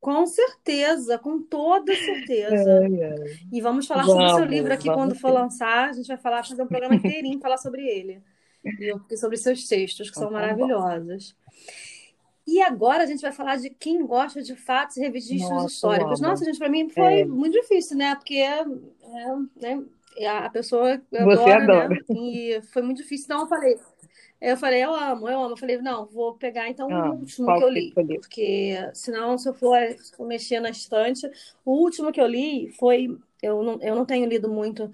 [0.00, 2.82] Com certeza, com toda certeza.
[2.82, 3.14] É, é.
[3.52, 5.90] E vamos falar vamos, sobre o seu livro aqui quando for lançar.
[5.90, 8.20] A gente vai falar, fazer um programa inteirinho falar sobre ele.
[9.08, 11.36] E sobre seus textos, que então, são tá maravilhosos.
[12.46, 16.20] E agora a gente vai falar de quem gosta de fatos e registros Nossa, históricos.
[16.20, 17.24] Nossa, gente, para mim foi é.
[17.24, 18.14] muito difícil, né?
[18.16, 19.82] Porque é, né,
[20.28, 21.88] a pessoa Você adora, adora.
[21.88, 22.00] Né?
[22.10, 23.26] E foi muito difícil.
[23.26, 23.78] Então eu falei,
[24.40, 25.52] eu falei, eu amo, eu amo.
[25.52, 27.92] Eu falei, não, vou pegar então ah, o último que eu li.
[27.92, 29.78] Que porque senão, se eu for
[30.20, 31.30] mexer na estante,
[31.64, 33.16] o último que eu li foi.
[33.40, 34.88] Eu não, eu não tenho lido muito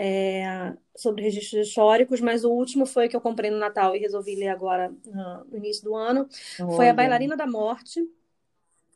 [0.00, 3.98] é, sobre registros históricos, mas o último foi o que eu comprei no Natal e
[3.98, 4.92] resolvi ler agora
[5.50, 6.28] no início do ano.
[6.60, 6.76] Olha.
[6.76, 8.00] Foi A Bailarina da Morte,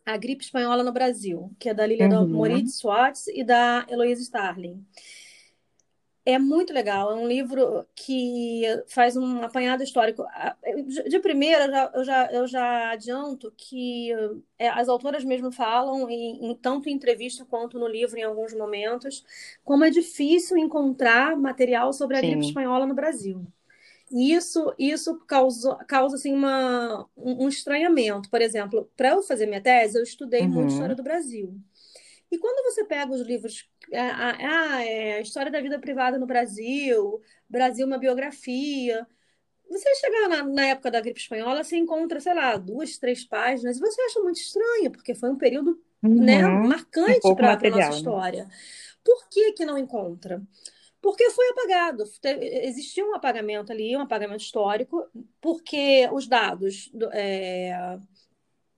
[0.07, 2.29] A Gripe Espanhola no Brasil, que é da Lilian uhum.
[2.29, 4.81] Moritz Schwartz e da Heloísa Starling.
[6.25, 10.25] É muito legal, é um livro que faz um apanhado histórico.
[11.09, 14.13] De primeira, eu já, eu já adianto que
[14.57, 18.55] é, as autoras mesmo falam, em, em, tanto em entrevista quanto no livro, em alguns
[18.55, 19.25] momentos,
[19.65, 22.31] como é difícil encontrar material sobre a Sim.
[22.31, 23.45] gripe espanhola no Brasil.
[24.13, 28.31] E isso, isso causa, causa assim, uma, um, um estranhamento.
[28.31, 30.51] Por exemplo, para eu fazer minha tese, eu estudei uhum.
[30.51, 31.59] muito história do Brasil.
[32.33, 36.25] E quando você pega os livros, a, a, é, a história da vida privada no
[36.25, 39.07] Brasil, Brasil uma biografia,
[39.69, 43.77] você chegar na, na, época da gripe espanhola, você encontra, sei lá, duas, três páginas,
[43.77, 46.25] e você acha muito estranho, porque foi um período uhum.
[46.25, 47.97] né, marcante um para a nossa né?
[47.97, 48.49] história.
[49.05, 50.43] Por que, que não encontra?
[51.03, 52.05] Porque foi apagado.
[52.41, 55.07] Existia um apagamento ali, um apagamento histórico,
[55.39, 57.99] porque os dados do, é,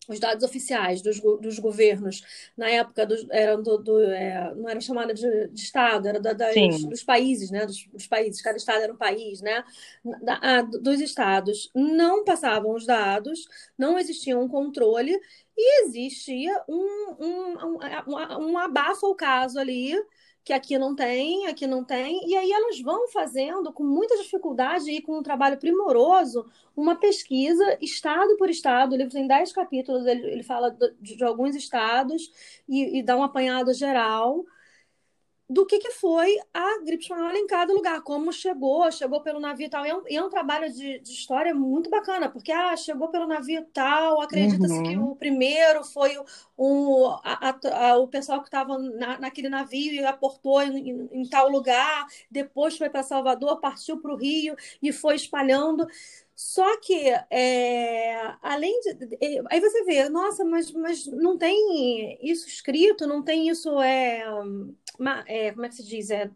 [0.09, 2.23] os dados oficiais dos, dos governos.
[2.57, 6.33] Na época do, eram do, do é, não era chamada de, de, estado era da,
[6.33, 7.67] das, dos países né?
[7.67, 9.65] Dos, dos, países cada estado era um país né?
[10.23, 13.47] Da, a, dos estados não passavam os dados
[13.79, 15.19] não existia um controle
[15.57, 17.79] e existia um um, um,
[18.09, 19.95] um, um abafo ao caso ali
[20.45, 24.91] que aqui não tem, aqui não tem, e aí elas vão fazendo com muita dificuldade
[24.91, 26.45] e com um trabalho primoroso
[26.77, 28.93] uma pesquisa, estado por estado.
[28.93, 32.31] O livro tem dez capítulos, ele, ele fala de, de alguns estados
[32.69, 34.45] e, e dá um apanhado geral
[35.49, 39.69] do que, que foi a gripe espanhola em cada lugar, como chegou, chegou pelo navio
[39.69, 39.85] tal.
[39.85, 43.09] E é um, e é um trabalho de, de, história muito bacana, porque ah, chegou
[43.09, 44.83] pelo navio tal, acredita-se uhum.
[44.83, 46.17] que o primeiro foi
[46.57, 51.09] um, a, a, a, o pessoal que estava na, naquele navio e aportou em, em,
[51.13, 55.87] em tal lugar, depois foi para Salvador, partiu para o Rio e foi espalhando.
[56.35, 58.97] Só que, é, além de.
[59.51, 63.81] Aí você vê, nossa, mas, mas não tem isso escrito, não tem isso.
[63.81, 64.25] É,
[65.27, 66.11] é, como é que se diz?
[66.11, 66.31] É,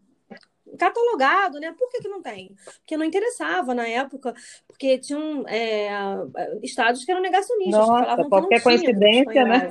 [0.77, 1.73] catalogado, né?
[1.77, 2.55] Por que, que não tem?
[2.79, 4.33] Porque não interessava na época,
[4.67, 5.89] porque tinham é,
[6.61, 9.67] estados que eram negacionistas, Nossa, que falavam qualquer que não coincidência, né?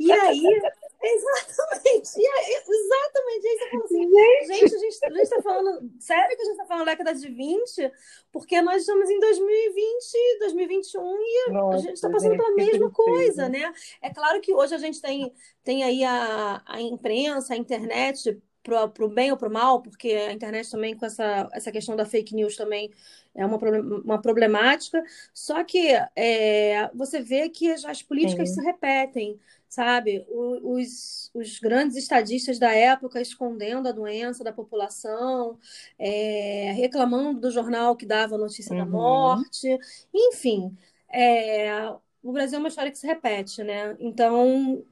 [0.00, 0.62] E aí
[1.06, 3.46] Exatamente, e é exatamente.
[3.46, 6.44] Aí você fala assim, gente, gente a gente, a gente tá falando, sério que a
[6.44, 7.92] gente está falando década de 20?
[8.32, 12.90] Porque nós estamos em 2020, 2021 e Nossa, a gente está passando gente, pela mesma
[12.90, 13.72] coisa, né?
[14.02, 15.32] É claro que hoje a gente tem,
[15.62, 20.08] tem aí a, a imprensa, a internet para o bem ou para o mal, porque
[20.08, 22.90] a internet também com essa, essa questão da fake news também
[23.34, 23.58] é uma,
[24.04, 25.02] uma problemática.
[25.32, 28.54] Só que é, você vê que as políticas Sim.
[28.56, 29.38] se repetem
[29.68, 30.24] sabe?
[30.28, 35.58] Os, os grandes estadistas da época escondendo a doença da população,
[35.98, 38.78] é, reclamando do jornal que dava a notícia uhum.
[38.78, 39.78] da morte,
[40.14, 40.76] enfim.
[41.12, 41.90] É,
[42.22, 43.96] o Brasil é uma história que se repete, né?
[44.00, 44.84] Então,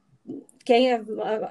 [0.65, 1.03] quem é,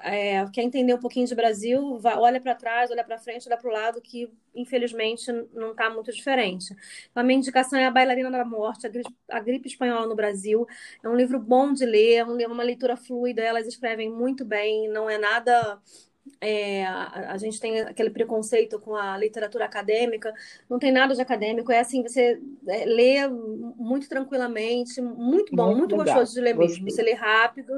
[0.03, 3.57] é, quer entender um pouquinho de Brasil, vai, olha para trás, olha para frente, olha
[3.57, 6.75] para o lado, que infelizmente não está muito diferente.
[7.13, 10.65] A minha indicação é A Bailarina da Morte, a gripe, a gripe, Espanhola no Brasil.
[11.03, 15.09] É um livro bom de ler, é uma leitura fluida, elas escrevem muito bem, não
[15.09, 15.79] é nada
[16.43, 20.33] é, a, a, gente tem aquele preconceito com a literatura acadêmica,
[20.69, 25.95] não tem nada de acadêmico, é assim, você é, lê muito tranquilamente, muito bom, muito,
[25.95, 27.71] muito gostoso de ler mesmo, você lê rápido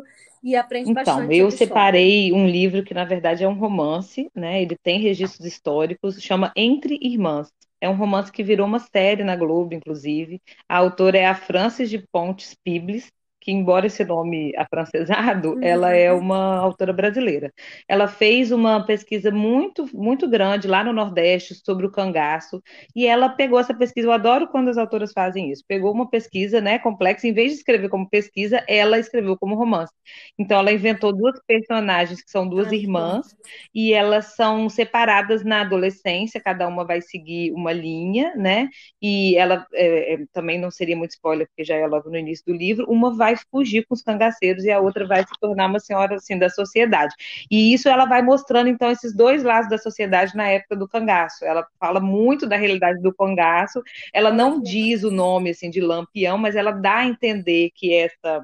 [0.43, 1.25] e aprende então, bastante.
[1.25, 4.61] Então, eu separei um livro que, na verdade, é um romance, né?
[4.61, 7.51] Ele tem registros históricos, chama Entre Irmãs.
[7.79, 10.41] É um romance que virou uma série na Globo, inclusive.
[10.67, 13.11] A autora é a Frances de Pontes Piblis,
[13.45, 15.59] que embora esse nome afrancesado, uhum.
[15.61, 17.53] ela é uma autora brasileira.
[17.87, 22.59] Ela fez uma pesquisa muito, muito grande lá no Nordeste sobre o cangaço,
[22.95, 26.59] e ela pegou essa pesquisa, eu adoro quando as autoras fazem isso, pegou uma pesquisa,
[26.59, 29.93] né, complexa, em vez de escrever como pesquisa, ela escreveu como romance.
[30.39, 33.27] Então ela inventou duas personagens que são duas Ai, irmãs,
[33.75, 38.69] e elas são separadas na adolescência, cada uma vai seguir uma linha, né,
[38.99, 42.53] e ela, é, também não seria muito spoiler, porque já é logo no início do
[42.57, 46.15] livro, uma vai fugir com os cangaceiros e a outra vai se tornar uma senhora
[46.15, 47.13] assim da sociedade.
[47.49, 51.45] E isso ela vai mostrando então esses dois lados da sociedade na época do cangaço.
[51.45, 53.81] Ela fala muito da realidade do cangaço.
[54.13, 58.41] Ela não diz o nome assim de Lampião, mas ela dá a entender que essa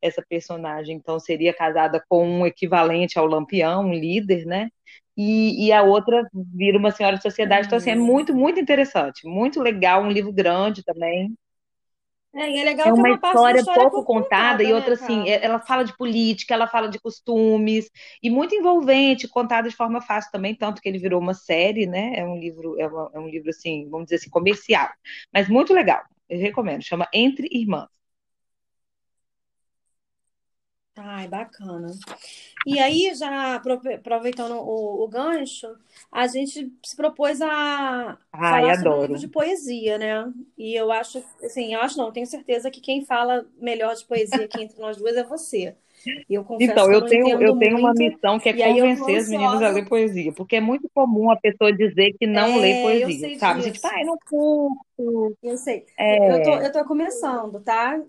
[0.00, 4.68] essa personagem então seria casada com um equivalente ao Lampião, um líder, né?
[5.16, 7.66] E, e, a outra vira uma senhora de sociedade.
[7.66, 11.34] Então, assim, é muito, muito interessante, muito legal, um livro grande também.
[12.34, 15.28] É, e é legal é uma, uma história, história pouco contada, e outra né, assim,
[15.28, 17.90] é, ela fala de política, ela fala de costumes,
[18.22, 22.14] e muito envolvente, contada de forma fácil também, tanto que ele virou uma série, né?
[22.16, 24.88] É um livro, é, uma, é um livro assim, vamos dizer assim, comercial,
[25.32, 26.02] mas muito legal.
[26.28, 28.01] Eu recomendo, chama Entre Irmãs.
[30.96, 31.90] Ai, bacana.
[32.66, 35.74] E aí, já aproveitando o, o gancho,
[36.10, 40.32] a gente se propôs a Ai, falar sobre um livro de poesia, né?
[40.56, 44.44] E eu acho, assim, eu acho não, tenho certeza que quem fala melhor de poesia
[44.44, 45.76] aqui entre nós duas é você.
[46.28, 49.68] Eu então, eu, eu tenho, eu tenho uma missão que é convencer as meninas a
[49.68, 53.60] ler poesia, porque é muito comum a pessoa dizer que não é, lê poesia, sabe?
[53.60, 53.72] Disso.
[53.74, 55.36] Tipo, ai, não curto.
[55.42, 55.86] Eu sei.
[55.98, 56.40] É...
[56.40, 58.00] Eu, tô, eu tô começando, tá?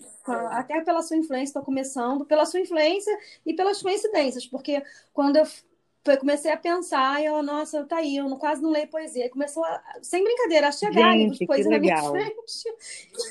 [0.51, 3.15] Até pela sua influência, estou começando, pela sua influência
[3.45, 4.81] e pelas coincidências, porque
[5.13, 5.45] quando eu
[6.05, 9.29] foi, comecei a pensar e ela, nossa, tá aí, eu não, quase não leio poesia.
[9.29, 11.79] Começou, a, sem brincadeira, a chegar livros de poesia
[12.11, 12.33] frente.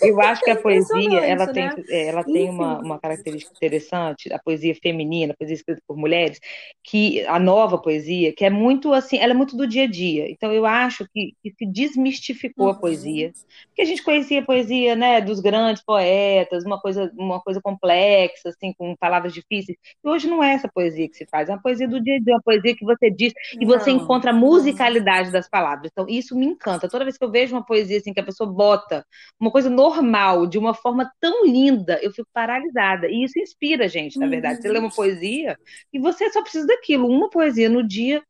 [0.01, 1.53] Eu acho que a poesia, ela né?
[1.53, 5.99] tem, é, ela tem uma, uma característica interessante, a poesia feminina, a poesia escrita por
[5.99, 6.41] mulheres,
[6.83, 10.31] que a nova poesia, que é muito assim, ela é muito do dia a dia.
[10.31, 12.73] Então eu acho que, que se desmistificou uhum.
[12.73, 13.33] a poesia.
[13.67, 18.49] Porque a gente conhecia a poesia, né, dos grandes poetas, uma coisa, uma coisa complexa,
[18.49, 19.77] assim, com palavras difíceis.
[20.03, 22.19] E hoje não é essa poesia que se faz, é uma poesia do dia a
[22.19, 25.91] dia, uma poesia que você diz e você encontra a musicalidade das palavras.
[25.93, 26.89] Então, isso me encanta.
[26.89, 29.05] Toda vez que eu vejo uma poesia assim, que a pessoa bota
[29.39, 33.09] uma coisa normal, de uma forma tão linda, eu fico paralisada.
[33.09, 34.63] E isso inspira a gente, na verdade.
[34.63, 35.57] Você lê uma poesia
[35.93, 38.23] e você só precisa daquilo, uma poesia no dia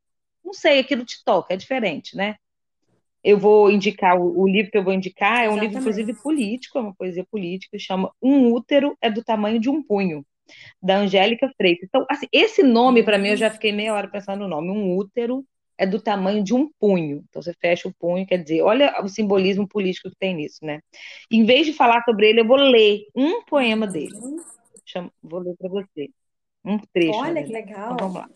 [0.45, 2.37] não sei, aquilo te toca, é diferente, né?
[3.25, 6.81] Eu vou indicar, o, livro que eu vou indicar é um livro, inclusive, político, é
[6.81, 10.27] uma poesia política, chama Um Útero é do Tamanho de um Punho,
[10.83, 11.89] da Angélica Freitas.
[11.89, 14.71] Então, assim, esse nome, para mim, eu já fiquei meia hora pensando no nome.
[14.71, 15.45] Um útero
[15.79, 17.25] é do tamanho de um punho.
[17.29, 20.81] Então, você fecha o punho, quer dizer, olha o simbolismo político que tem nisso, né?
[21.31, 24.15] Em vez de falar sobre ele, eu vou ler um poema dele.
[25.23, 26.11] Vou ler para você.
[26.65, 27.19] Um trecho.
[27.19, 27.95] Olha que legal.
[27.95, 28.31] Então, vamos lá.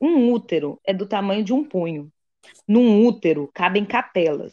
[0.00, 2.10] Um útero é do tamanho de um punho.
[2.66, 4.52] Num útero cabem capelas,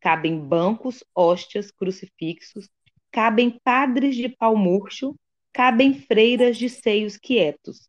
[0.00, 2.68] cabem bancos, hóstias, crucifixos,
[3.10, 5.16] cabem padres de pau murcho,
[5.54, 7.88] cabem freiras de seios quietos,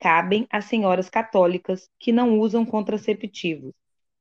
[0.00, 3.74] cabem as senhoras católicas que não usam contraceptivos,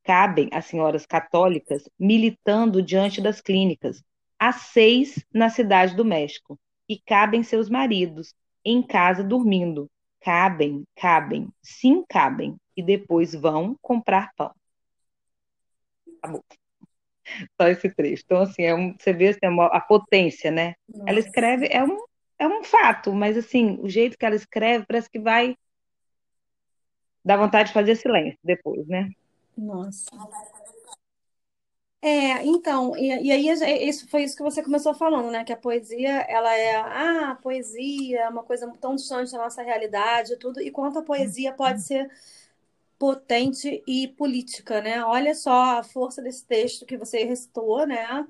[0.04, 4.04] cabem as senhoras católicas militando diante das clínicas,
[4.38, 8.34] às seis na cidade do México, e cabem seus maridos
[8.64, 9.90] em casa dormindo,
[10.20, 14.54] cabem, cabem, sim cabem, e depois vão comprar pão.
[16.22, 16.44] Acabou.
[17.60, 18.24] Só esse trecho.
[18.26, 19.40] Então, assim, é um, você vê assim,
[19.72, 20.74] a potência, né?
[20.90, 21.10] Nossa.
[21.10, 21.98] Ela escreve, é um,
[22.42, 25.56] é um fato, mas assim, o jeito que ela escreve parece que vai
[27.24, 29.12] dar vontade de fazer silêncio depois, né?
[29.56, 30.10] Nossa.
[32.02, 33.48] É, então, e, e aí
[33.88, 35.44] isso foi isso que você começou falando, né?
[35.44, 39.62] Que a poesia, ela é, ah, a poesia é uma coisa tão distante da nossa
[39.62, 42.10] realidade, tudo, e quanto a poesia pode ser
[42.98, 45.06] potente e política, né?
[45.06, 48.26] Olha só a força desse texto que você recitou, né?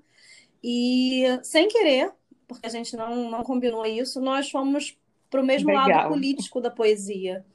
[0.61, 2.13] E sem querer,
[2.51, 4.97] porque a gente não, não combinou isso, nós fomos
[5.29, 5.87] para o mesmo Legal.
[5.87, 7.45] lado político da poesia.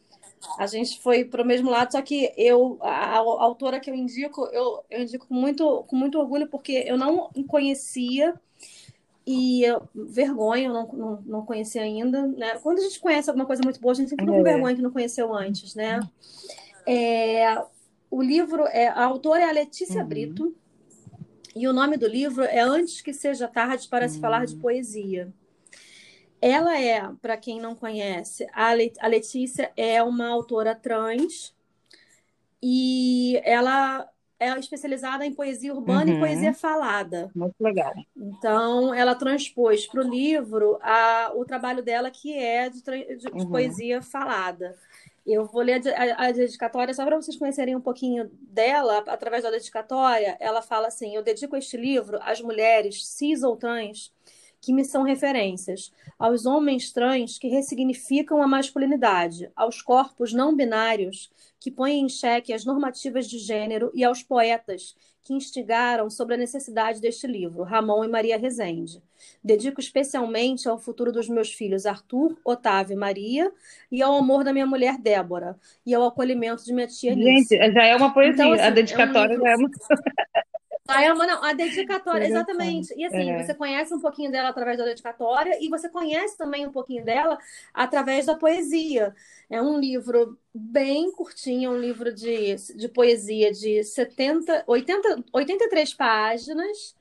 [0.59, 3.94] A gente foi para o mesmo lado, só que eu, a, a, autora que eu
[3.94, 8.34] indico, eu, eu indico com muito, com muito orgulho, porque eu não conhecia
[9.26, 12.26] e vergonha, eu não, não, não conhecia ainda.
[12.26, 12.59] Né?
[12.62, 14.38] Quando a gente conhece alguma coisa muito boa, a gente sempre fica é.
[14.38, 16.01] com vergonha que não conheceu antes, né?
[16.86, 17.62] É,
[18.11, 20.07] o livro, é, a autora é a Letícia uhum.
[20.07, 20.55] Brito,
[21.57, 24.12] e o nome do livro é Antes que Seja Tarde para uhum.
[24.12, 24.61] Se Falar de hum.
[24.61, 25.32] Poesia.
[26.38, 28.74] Ela é, para quem não conhece, a,
[29.09, 31.57] Letícia é uma autora trans
[32.62, 34.07] e ela
[34.38, 36.18] é especializada em poesia urbana uhum.
[36.18, 37.30] e poesia falada.
[37.34, 37.94] Muito legal.
[38.14, 43.28] Então, ela transpôs para o livro a, o trabalho dela, que é de, de, de
[43.28, 43.48] uhum.
[43.48, 44.76] poesia falada.
[45.27, 49.51] Eu vou ler a, a, dedicatória só para vocês conhecerem um pouquinho dela, através da
[49.51, 50.37] dedicatória.
[50.39, 54.12] Ela fala assim: Eu dedico este livro às mulheres cis ou trans
[54.61, 61.31] que me são referências, aos homens trans que ressignificam a masculinidade, aos corpos não binários
[61.61, 64.97] que põem em xeque as normativas de gênero e aos poetas
[65.27, 69.03] que instigaram sobre a necessidade deste livro, Ramon e Maria Rezende.
[69.43, 73.51] Dedico especialmente ao futuro dos meus filhos Arthur, Otávio e Maria,
[73.91, 77.85] e ao amor da minha mulher Débora, e ao acolhimento de minha tia Gente, já
[77.85, 79.45] é uma poesia, então, assim, a dedicatória é um livro...
[79.45, 79.70] já é uma...
[80.89, 82.95] A Elma, não, a dedicatória, exatamente.
[82.97, 83.43] E assim, é.
[83.43, 87.39] você conhece um pouquinho dela através da dedicatória e você conhece também um pouquinho dela
[87.72, 89.14] através da poesia.
[89.51, 96.95] É um livro bem curtinho, um livro de, de poesia de 70, 80, 83 páginas.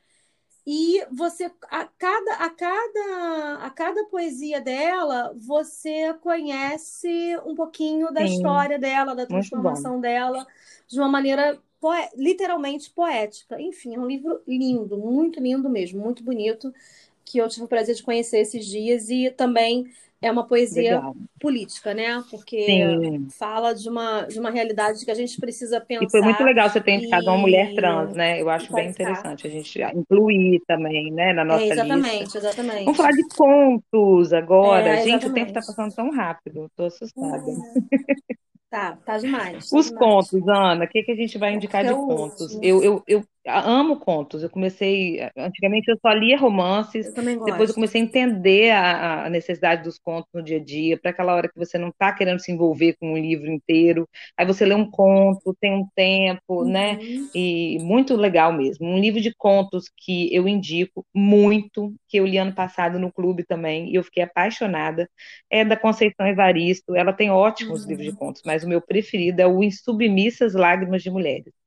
[0.67, 8.21] E você, a cada, a, cada, a cada poesia dela, você conhece um pouquinho da
[8.21, 8.33] Sim.
[8.33, 10.45] história dela, da transformação dela,
[10.87, 13.61] de uma maneira poé literalmente poética.
[13.61, 16.73] Enfim, é um livro lindo, muito lindo mesmo, muito bonito,
[17.23, 19.85] que eu tive o prazer de conhecer esses dias e também
[20.19, 21.15] é uma poesia Legal.
[21.39, 22.23] política, né?
[22.31, 23.27] Porque Sim.
[23.37, 26.05] fala de uma, de uma realidade que a gente precisa pensar.
[26.05, 27.27] E foi muito legal você ter indicado e...
[27.27, 28.41] uma mulher trans, né?
[28.41, 32.37] Eu acho bem interessante a gente incluir também, né, na nossa é, exatamente, lista.
[32.39, 34.87] Exatamente, Vamos falar de contos agora.
[34.87, 37.43] É, gente, o tempo está passando tão rápido, estou assustada.
[37.51, 38.35] É.
[38.69, 39.69] Tá, tá demais.
[39.69, 40.05] Tá Os demais.
[40.05, 42.57] contos, Ana, o que, que a gente vai indicar de contos?
[42.61, 44.43] Eu, eu, eu amo contos.
[44.43, 45.19] Eu comecei.
[45.37, 47.15] Antigamente eu só lia romances.
[47.15, 47.45] Eu.
[47.45, 51.11] Depois eu comecei a entender a, a necessidade dos contos no dia a dia, para
[51.11, 54.07] aquela hora que você não está querendo se envolver com um livro inteiro.
[54.37, 56.93] Aí você lê um conto, tem um tempo, né?
[56.93, 57.21] uhum.
[57.23, 57.29] né?
[57.33, 58.87] E muito legal mesmo.
[58.87, 63.43] Um livro de contos que eu indico muito, que eu li ano passado no clube
[63.43, 65.09] também, e eu fiquei apaixonada,
[65.49, 66.95] é da Conceição Evaristo.
[66.95, 67.89] Ela tem ótimos uhum.
[67.89, 71.64] livros de contos, mas o meu preferido é o Insubmissas Lágrimas de Mulheres.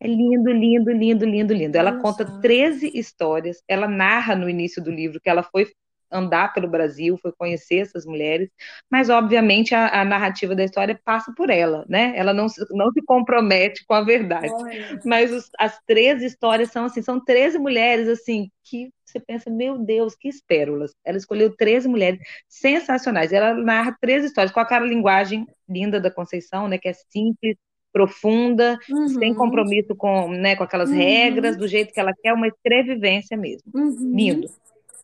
[0.00, 1.76] É lindo, lindo, lindo, lindo, lindo.
[1.76, 3.62] Ela conta 13 histórias.
[3.66, 5.66] Ela narra no início do livro que ela foi
[6.10, 8.48] andar pelo Brasil, foi conhecer essas mulheres,
[8.90, 12.12] mas obviamente a, a narrativa da história passa por ela, né?
[12.16, 14.52] Ela não, não se compromete com a verdade.
[14.52, 15.00] Olha.
[15.04, 19.78] Mas os, as 13 histórias são assim, são 13 mulheres assim que você pensa, meu
[19.78, 20.92] Deus, que pérolas.
[21.04, 23.32] Ela escolheu 13 mulheres sensacionais.
[23.32, 27.56] Ela narra 13 histórias com aquela linguagem linda da Conceição, né, que é simples,
[27.96, 32.32] profunda, sem Uhum, compromisso com, né, com aquelas regras, uhum, do jeito que ela quer,
[32.34, 33.72] uma escrevivência mesmo.
[33.74, 34.12] uhum.
[34.12, 34.48] Lindo,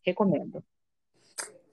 [0.04, 0.62] recomendo.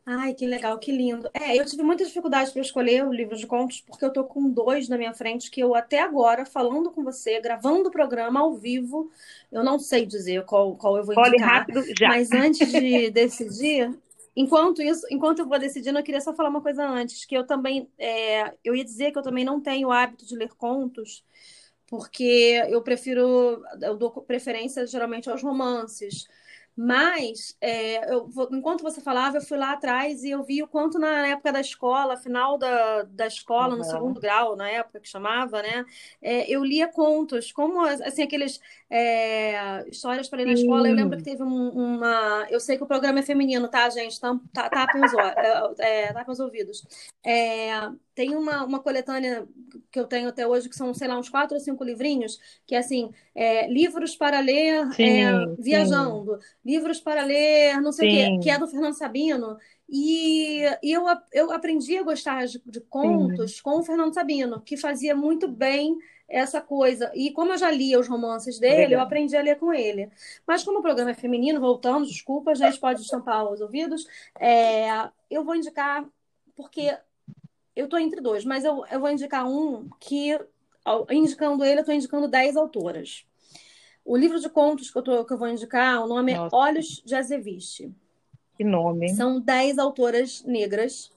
[0.06, 1.30] Ai, que legal, que lindo.
[1.34, 4.50] É, eu tive muita dificuldade para escolher o livro de contos, porque eu tô com
[4.50, 8.56] dois na minha frente que eu até agora, falando com você, gravando o programa ao
[8.56, 9.12] vivo,
[9.52, 11.60] eu não sei dizer qual, qual eu vou Olhe indicar.
[11.60, 12.10] rápido já.
[12.10, 13.94] Mas antes de decidir,
[14.36, 17.46] enquanto isso, enquanto eu vou decidindo, eu queria só falar uma coisa antes, que eu
[17.46, 21.24] também, é, eu ia dizer que eu também não tenho o hábito de ler contos,
[21.88, 26.28] porque eu prefiro, eu dou preferência geralmente aos romances.
[26.82, 30.98] Mas, é, eu, enquanto você falava, eu fui lá atrás e eu vi o quanto
[30.98, 33.84] na época da escola, final da, da escola, no Uhum.
[33.84, 35.86] segundo grau, na época que chamava, né?
[36.22, 40.88] É, eu lia contos, como assim, aqueles é, histórias para ler na escola.
[40.88, 42.48] Eu lembro que teve um- uma.
[42.50, 44.20] Eu sei que o programa é feminino, tá, gente?
[44.20, 45.14] Tam- tá- Tapem os,
[45.80, 46.86] é, tapem os ouvidos.
[47.26, 47.72] É,
[48.20, 49.48] tem uma, uma coletânea
[49.90, 52.76] que eu tenho até hoje, que são, sei lá, uns quatro ou cinco livrinhos, que
[52.76, 58.10] é assim, é, livros para ler é, sim, sim, viajando, livros para ler não sei
[58.10, 59.58] o quê, que é sim, do Fernando Sabino.
[59.88, 62.86] E, e eu, eu aprendi a gostar de, de sim.
[62.90, 65.98] contos com o Fernando Sabino, que fazia muito bem
[66.28, 67.10] essa coisa.
[67.16, 69.06] E como eu já lia os romances dele, eu Legal.
[69.06, 70.12] aprendi a ler com ele.
[70.46, 74.06] Mas como o programa é feminino, voltando, desculpa, a gente pode estampar os ouvidos,
[74.38, 76.06] é, eu vou indicar,
[76.54, 76.98] porque
[77.80, 80.38] eu estou entre dois, mas eu, eu vou indicar um que,
[81.10, 83.26] indicando ele, eu estou indicando dez autoras.
[84.04, 86.56] O livro de contos que eu, tô, que eu vou indicar, o nome é Nossa,
[86.56, 87.94] Olhos de Azeviche.
[88.58, 89.16] que nome, hein?
[89.16, 91.12] São dez autoras negras.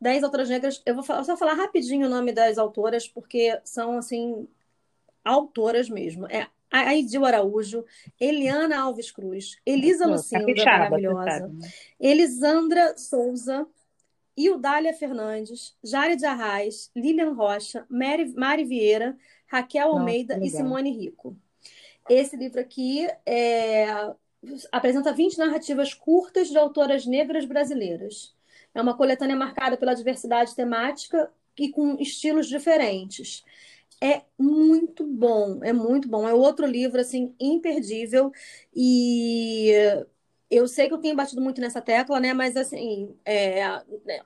[0.00, 0.82] Dez autoras negras.
[0.84, 4.48] Eu vou falar, só falar rapidinho o nome das autoras, porque são, assim,
[5.24, 6.26] autoras mesmo.
[6.26, 7.84] É Aidil Araújo,
[8.18, 11.68] Eliana Alves Cruz, Elisa Nossa, Lucinda, sabe, maravilhosa, né?
[11.98, 13.66] Elisandra Souza,
[14.36, 19.16] Ildália Fernandes, Jari de Arraes, Lilian Rocha, Mari, Mari Vieira,
[19.46, 20.48] Raquel Nossa, Almeida e.
[20.48, 21.36] Simone Rico.
[22.08, 23.86] Esse livro aqui é,
[24.72, 28.34] apresenta 20 narrativas curtas de autoras negras brasileiras.
[28.74, 33.44] É uma coletânea marcada pela diversidade temática e com estilos diferentes.
[34.00, 36.26] É muito bom, é muito bom.
[36.26, 38.32] É outro livro assim imperdível
[38.74, 39.72] e
[40.50, 42.34] eu sei que eu tenho batido muito nessa tecla, né?
[42.34, 43.62] Mas assim, é,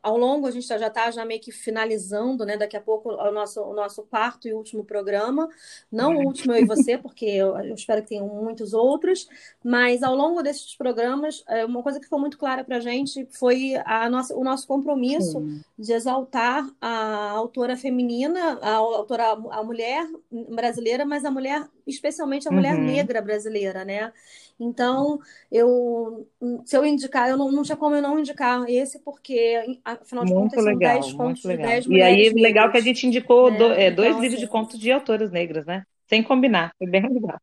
[0.03, 2.57] ao longo a gente já está já meio que finalizando, né?
[2.57, 5.51] Daqui a pouco o nosso, o nosso quarto e último programa.
[5.93, 9.29] Não o último eu e você, porque eu, eu espero que tenham muitos outros.
[9.63, 13.29] Mas ao longo desses programas, é, uma coisa que ficou muito clara para a gente
[13.31, 19.63] foi a nossa, o nosso compromisso Sim, de exaltar a autora feminina, a autora, a
[19.63, 20.09] mulher
[20.51, 22.79] brasileira, mas a mulher, especialmente a mulher uhum.
[22.79, 24.13] negra brasileira, né?
[24.59, 25.19] Então,
[25.51, 26.29] eu,
[26.65, 30.33] se eu indicar, eu não, não tinha como eu não indicar esse, porque, afinal de
[30.33, 31.59] Muito contas, são legal, 10 muito contos de legal.
[31.59, 33.75] 10 E aí, mulheres legal que a negras, gente indicou do- né?
[33.75, 35.85] é, dois Então, livros de assim, contos de autoras negras, né?
[36.09, 37.39] Sem combinar, foi bem legal.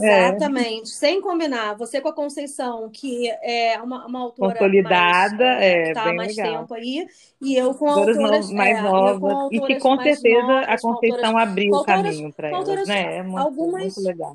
[0.00, 5.44] É, exatamente, sem combinar, você com a Conceição, que é uma, uma autora mais, consolidada,
[5.44, 6.38] é, que é está há mais legal.
[6.38, 7.06] tempo aí,
[7.40, 10.84] e eu com Autoras no- autoras, mais é, novas, e que com certeza a novas,
[10.84, 13.18] com autoras, Conceição abriu com o caminho para elas, né?
[13.18, 14.34] É muito, muito algumas legal.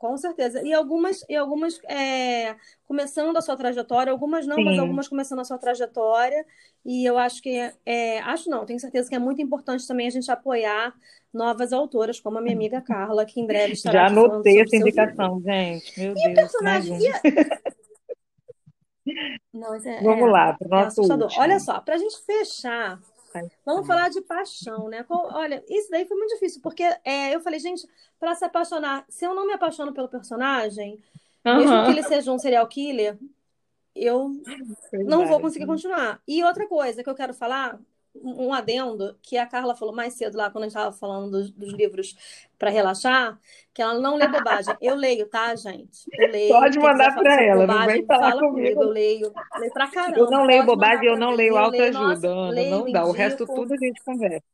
[0.00, 0.62] Com certeza.
[0.62, 5.40] E algumas, e algumas é, começando a sua trajetória, algumas não, mas Sim, algumas começando
[5.40, 6.42] a sua trajetória.
[6.82, 10.10] E eu acho que é, acho não, tenho certeza que é muito importante também a
[10.10, 10.94] gente apoiar
[11.30, 14.86] novas autoras, como a minha amiga Carla, que em breve estará já anotei essa seu
[14.86, 15.02] livro.
[15.02, 16.00] indicação, gente.
[16.00, 16.98] Meu E Deus, personagem,
[19.52, 21.02] não, é, Vamos é, lá, para o é nosso.
[21.38, 22.98] Olha só, para a gente fechar,
[23.64, 25.04] vamos falar de paixão, né?
[25.08, 27.86] Olha, isso daí foi muito difícil, porque é, eu falei, gente,
[28.18, 31.02] para se apaixonar, se eu não me apaixono pelo personagem,
[31.44, 33.18] mesmo que ele seja um serial killer,
[33.94, 34.30] eu
[34.92, 35.82] não vou conseguir verdade.
[35.82, 36.22] continuar.
[36.26, 37.78] E outra coisa que eu quero falar,
[38.14, 41.30] um um adendo, que a Carla falou mais cedo lá, quando a gente estava falando
[41.30, 42.16] dos, dos livros
[42.60, 43.40] para relaxar,
[43.72, 44.76] que ela não lê bobagem.
[44.82, 46.06] Eu leio, tá, gente?
[46.12, 46.48] Eu leio.
[46.54, 48.56] Pode mandar para ela, não vem bobagem, falar fala comigo.
[48.56, 48.82] comigo.
[48.82, 49.32] Eu leio.
[49.56, 50.46] Leio pra Eu não caramba.
[50.46, 52.50] leio bobagem, eu não leio autoajuda, Ana.
[52.50, 53.06] leio, Não dá.
[53.06, 54.44] O resto tudo a gente conversa.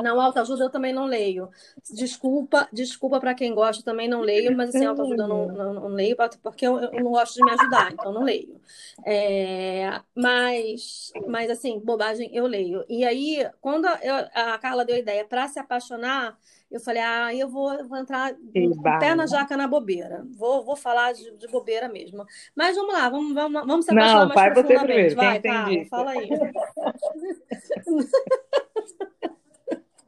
[0.00, 1.50] Não, autoajuda eu também não leio.
[1.90, 5.74] Desculpa, desculpa para quem gosta, eu também não leio, mas assim, autoajuda eu não, não,
[5.74, 8.60] não leio, porque eu, eu não gosto de me ajudar, então não leio.
[9.04, 12.84] É, mas, mas assim, bobagem eu leio.
[12.88, 16.38] E aí, quando a Carla deu a ideia para se apaixonar,
[16.70, 20.26] eu falei, ah, eu vou, vou entrar o pé na jaca na bobeira.
[20.36, 22.26] Vou, vou falar de, de bobeira mesmo.
[22.54, 25.14] Mas vamos lá, vamos, vamos, vamos se apaixonar Não, mais vai você profundamente.
[25.14, 25.16] primeiro.
[25.16, 25.88] Quem Vai, Carla, dica?
[25.88, 26.28] fala aí.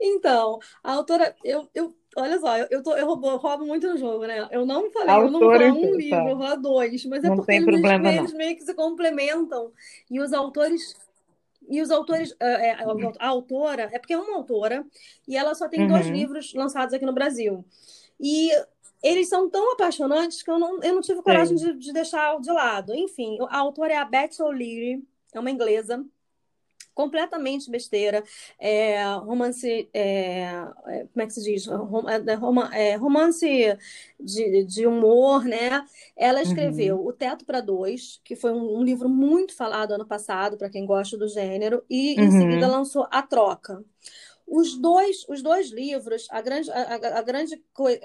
[0.00, 3.98] Então, a autora, eu, eu olha só, eu, eu, tô, eu, roubo, roubo muito no
[3.98, 4.48] jogo, né?
[4.50, 6.30] Eu não falei, eu não vou um então, livro, tá.
[6.30, 9.72] eu vou dois, mas é porque eles, problema, eles meio que se complementam.
[10.10, 10.94] E os autores
[11.68, 12.84] e os autores, é, a,
[13.18, 14.84] a autora, é porque é uma autora,
[15.26, 15.88] e ela só tem uhum.
[15.88, 17.64] dois livros lançados aqui no Brasil.
[18.20, 18.50] E
[19.02, 22.50] eles são tão apaixonantes que eu não, eu não tive coragem de, de, deixar de
[22.50, 22.94] lado.
[22.94, 25.02] Enfim, a autora é a Beth O'Leary,
[25.32, 26.04] é uma inglesa,
[26.96, 28.24] completamente besteira.
[28.58, 29.88] É, romance.
[29.92, 30.44] É,
[30.86, 31.68] é como é que se diz?
[31.68, 33.46] É, é, romance
[34.18, 35.84] de, de humor, né?
[36.16, 37.08] Ela escreveu uhum.
[37.08, 40.86] O Teto para Dois, que foi um, um, livro muito falado ano passado, para quem
[40.86, 42.30] gosta do gênero, e em uhum.
[42.30, 43.84] seguida lançou A Troca.
[44.46, 47.60] Os dois, os dois livros, a grande, a, a grande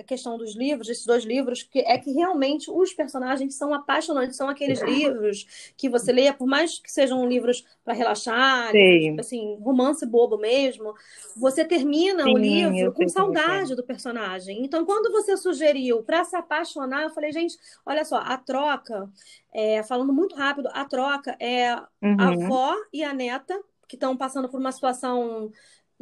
[0.07, 4.49] questão dos livros, esses dois livros, que é que realmente os personagens são apaixonantes, são
[4.49, 10.03] aqueles livros que você lê, por mais que sejam livros para relaxar, livros, assim, romance
[10.05, 10.95] bobo mesmo,
[11.37, 14.63] você termina Sim, o livro com saudade do personagem.
[14.63, 19.07] Então, quando você sugeriu para se apaixonar, eu falei, gente, olha só, a troca,
[19.53, 22.17] é, falando muito rápido, a troca é uhum.
[22.19, 25.51] a avó e a neta que estão passando por uma situação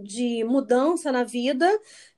[0.02, 1.68] de mudança na vida.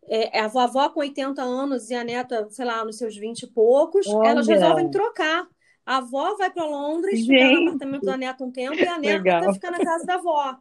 [0.07, 3.47] É, a vovó com 80 anos e a neta, sei lá, nos seus 20 e
[3.47, 4.29] poucos, Olha.
[4.29, 5.47] elas resolvem trocar.
[5.85, 7.27] A avó vai para Londres, Gente.
[7.27, 9.43] fica no apartamento da neta um tempo, e a neta Legal.
[9.43, 10.57] vai ficar na casa da avó.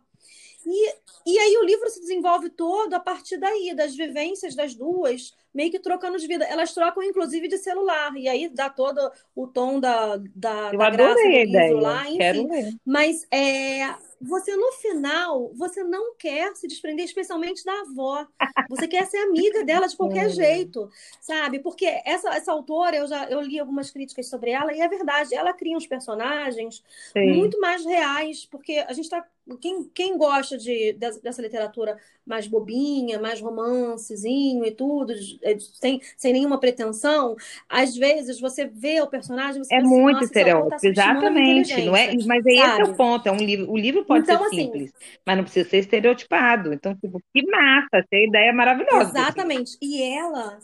[0.66, 0.94] E,
[1.26, 5.70] e aí o livro se desenvolve todo a partir daí, das vivências das duas, meio
[5.70, 6.44] que trocando de vida.
[6.44, 8.14] Elas trocam, inclusive, de celular.
[8.16, 11.80] E aí dá todo o tom da, da, Eu da graça do livro ideia.
[11.80, 12.10] lá.
[12.10, 12.78] Enfim.
[12.84, 18.26] Mas é, você no final, você não quer se desprender, especialmente da avó.
[18.68, 20.90] Você quer ser amiga dela de qualquer jeito,
[21.20, 21.58] sabe?
[21.58, 25.34] Porque essa, essa autora, eu já eu li algumas críticas sobre ela, e é verdade,
[25.34, 27.32] ela cria uns personagens Sim.
[27.32, 29.26] muito mais reais, porque a gente está
[29.60, 35.12] quem, quem gosta de, dessa literatura mais bobinha, mais romancezinho e tudo,
[35.42, 37.34] é, sem, sem nenhuma pretensão,
[37.68, 39.64] às vezes você vê o personagem.
[39.64, 41.82] Você é pensa, muito estereótipo, tá exatamente.
[41.82, 43.28] Não é, mas aí esse é o ponto.
[43.28, 45.78] É um livro, o livro pode então, ser assim, simples, assim, mas não precisa ser
[45.78, 46.72] estereotipado.
[46.72, 49.10] Então, tipo, que massa, essa ideia é maravilhosa.
[49.10, 49.18] Assim.
[49.18, 49.70] Exatamente.
[49.70, 49.78] Assim.
[49.80, 50.58] E ela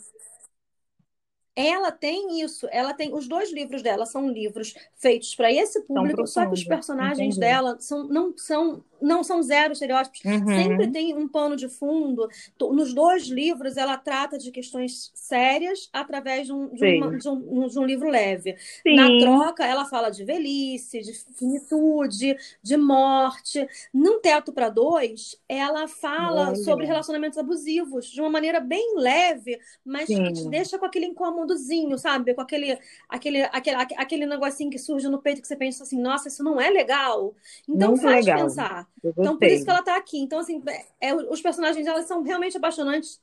[1.57, 6.27] ela tem isso, ela tem os dois livros dela são livros feitos para esse público,
[6.27, 7.39] só que os personagens entendi.
[7.39, 10.47] dela são, não são não são zero estereótipos, uhum.
[10.47, 12.27] sempre tem um pano de fundo.
[12.59, 17.67] Nos dois livros, ela trata de questões sérias através de um, de uma, de um,
[17.67, 18.55] de um livro leve.
[18.83, 18.95] Sim.
[18.95, 23.67] Na troca, ela fala de velhice, de finitude, de morte.
[23.93, 26.55] No Teto para Dois, ela fala Olha.
[26.55, 30.23] sobre relacionamentos abusivos de uma maneira bem leve, mas Sim.
[30.23, 31.05] que te deixa com aquele
[31.47, 32.33] incômodozinho, sabe?
[32.33, 32.77] Com aquele,
[33.09, 36.59] aquele, aquele, aquele negocinho que surge no peito que você pensa assim, nossa, isso não
[36.59, 37.33] é legal.
[37.67, 38.43] Então faz legal.
[38.43, 40.19] pensar então, por isso que ela está aqui.
[40.19, 40.61] Então, assim,
[40.99, 43.21] é, os personagens dela são realmente apaixonantes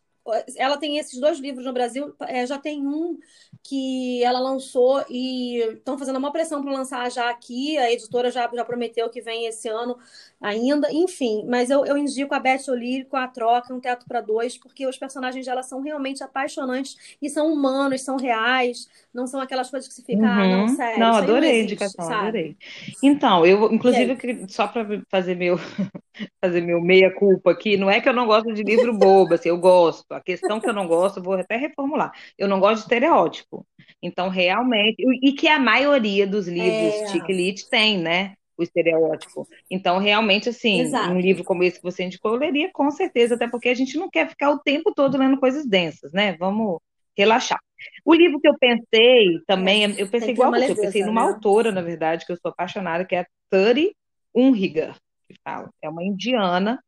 [0.56, 3.18] ela tem esses dois livros no Brasil, é, já tem um
[3.62, 7.76] que ela lançou e estão fazendo uma pressão para lançar já aqui.
[7.78, 9.98] A editora já, já prometeu que vem esse ano
[10.40, 10.92] ainda.
[10.92, 14.58] Enfim, mas eu, eu indico a Beth O'Leary com a troca, um teto para dois,
[14.58, 19.70] porque os personagens dela são realmente apaixonantes e são humanos, são reais, não são aquelas
[19.70, 20.28] coisas que se fica, uhum.
[20.28, 20.68] ah, não, uhum.
[20.76, 21.00] sério.
[21.00, 22.28] Não, adorei não existe, a indicação, sabe?
[22.28, 22.56] adorei.
[23.02, 24.16] Então, eu, inclusive,
[24.48, 25.58] só para fazer meu
[26.40, 29.58] fazer meu meia-culpa aqui, não é que eu não gosto de livro bobo, assim, eu
[29.58, 30.13] gosto.
[30.14, 32.12] A questão que eu não gosto, vou até reformular.
[32.38, 33.66] Eu não gosto de estereótipo.
[34.02, 37.06] Então, realmente, e que a maioria dos livros é.
[37.08, 38.34] Chick tem, né?
[38.56, 39.48] O estereótipo.
[39.68, 41.10] Então, realmente, assim, Exato.
[41.10, 43.96] um livro como esse que você indicou, eu leria com certeza, até porque a gente
[43.98, 46.36] não quer ficar o tempo todo lendo coisas densas, né?
[46.38, 46.78] Vamos
[47.16, 47.60] relaxar.
[48.04, 51.32] O livro que eu pensei também, é, eu pensei igual você, eu pensei numa né?
[51.32, 53.94] autora, na verdade, que eu sou apaixonada, que é a Turi
[54.34, 54.94] Unriga
[55.34, 55.70] que fala.
[55.82, 56.82] É uma indiana.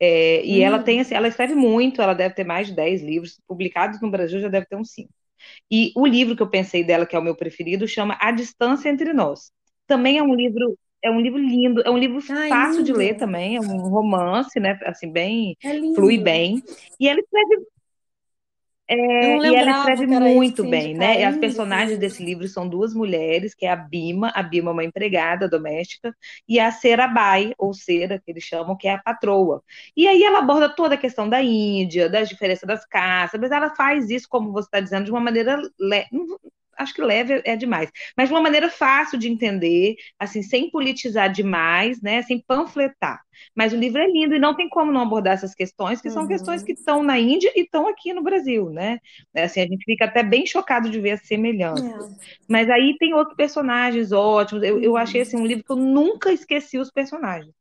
[0.00, 0.62] É, e hum.
[0.62, 4.10] ela tem assim, ela escreve muito, ela deve ter mais de 10 livros, publicados no
[4.10, 5.10] Brasil já deve ter uns 5.
[5.70, 8.88] E o livro que eu pensei dela, que é o meu preferido, chama A Distância
[8.88, 9.50] Entre Nós.
[9.86, 12.84] Também é um livro, é um livro lindo, é um livro Ai, fácil lindo.
[12.84, 14.78] de ler também, é um romance, né?
[14.84, 16.62] Assim, bem, é flui bem.
[16.98, 17.66] E ela escreve
[18.94, 21.20] é, e ela escreve muito bem, né?
[21.20, 24.72] E as personagens desse livro são duas mulheres, que é a Bima, a Bima é
[24.72, 26.14] uma empregada doméstica,
[26.48, 29.62] e a Serabai, ou Cera, que eles chamam, que é a patroa.
[29.96, 33.74] E aí ela aborda toda a questão da Índia, das diferenças das castas, mas ela
[33.74, 35.60] faz isso, como você está dizendo, de uma maneira
[36.76, 41.30] acho que leve é demais, mas de uma maneira fácil de entender, assim, sem politizar
[41.30, 43.20] demais, né, sem panfletar.
[43.54, 46.14] Mas o livro é lindo e não tem como não abordar essas questões, que uhum.
[46.14, 48.98] são questões que estão na Índia e estão aqui no Brasil, né?
[49.34, 52.12] Assim, a gente fica até bem chocado de ver as semelhanças.
[52.12, 52.16] É.
[52.48, 54.62] Mas aí tem outros personagens ótimos.
[54.62, 57.52] Eu, eu achei assim, um livro que eu nunca esqueci os personagens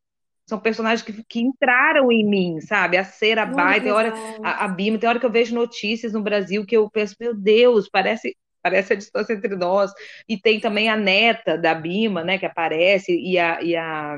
[0.45, 2.97] são personagens que, que entraram em mim, sabe?
[2.97, 6.21] A Cera Bai, tem hora, a, a Bima, tem hora que eu vejo notícias no
[6.21, 9.91] Brasil que eu penso, meu Deus, parece parece a distância entre nós.
[10.27, 14.17] E tem também a neta da Bima, né, que aparece, e a, e a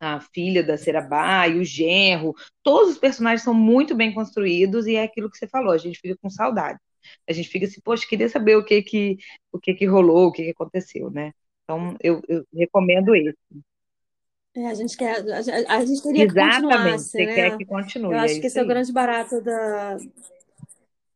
[0.00, 4.94] a filha da Serabá e o genro, todos os personagens são muito bem construídos e
[4.94, 6.78] é aquilo que você falou, a gente fica com saudade.
[7.28, 9.16] A gente fica assim, poxa, queria saber o que que,
[9.50, 11.32] o que, que rolou, o que, que aconteceu, né?
[11.64, 13.36] Então, eu, eu recomendo esse.
[14.54, 17.34] É, a gente quer, a, a gente que Exatamente, continuasse, você né?
[17.34, 18.68] quer que continue, Eu é acho que isso esse é o aí.
[18.68, 19.96] grande barato da,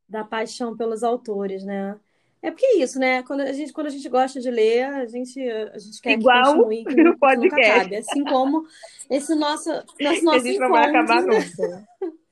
[0.09, 1.99] da paixão pelos autores, né?
[2.43, 3.23] É porque é isso, né?
[3.23, 6.21] Quando a gente, quando a gente gosta de ler, a gente, a gente quer que
[6.21, 7.97] Igual continue, que, no nu- que nunca podcast, acabe.
[7.97, 8.67] Assim como
[9.09, 11.87] esse nosso, nosso, nosso gente não vai acabar encontro, né?
[12.01, 12.13] nunca.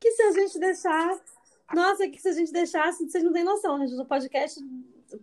[0.00, 1.20] Que se a gente deixar.
[1.74, 4.58] Nossa, que se a gente deixasse, vocês não têm noção, gente, no podcast.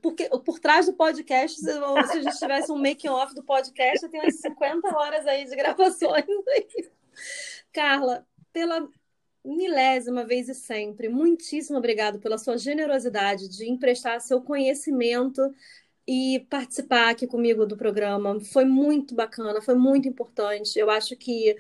[0.02, 4.22] Porque por trás do podcast, se se a gente tivesse um making-off do podcast, tem
[4.22, 6.26] umas 50 horas aí de gravações.
[7.74, 8.88] Carla, pela
[9.56, 15.42] milésima vez e sempre, muitíssimo obrigado pela sua generosidade de emprestar seu conhecimento
[16.08, 18.40] e participar aqui comigo do programa.
[18.42, 20.80] Foi muito bacana, foi muito importante.
[20.80, 21.56] Eu acho que,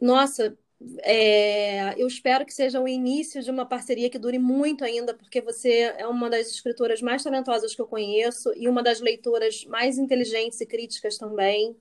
[0.00, 0.56] nossa,
[1.02, 5.40] é, eu espero que seja o início de uma parceria que dure muito ainda, porque
[5.40, 9.98] você é uma das escritoras mais talentosas que eu conheço e uma das leitoras mais
[9.98, 11.76] inteligentes e críticas também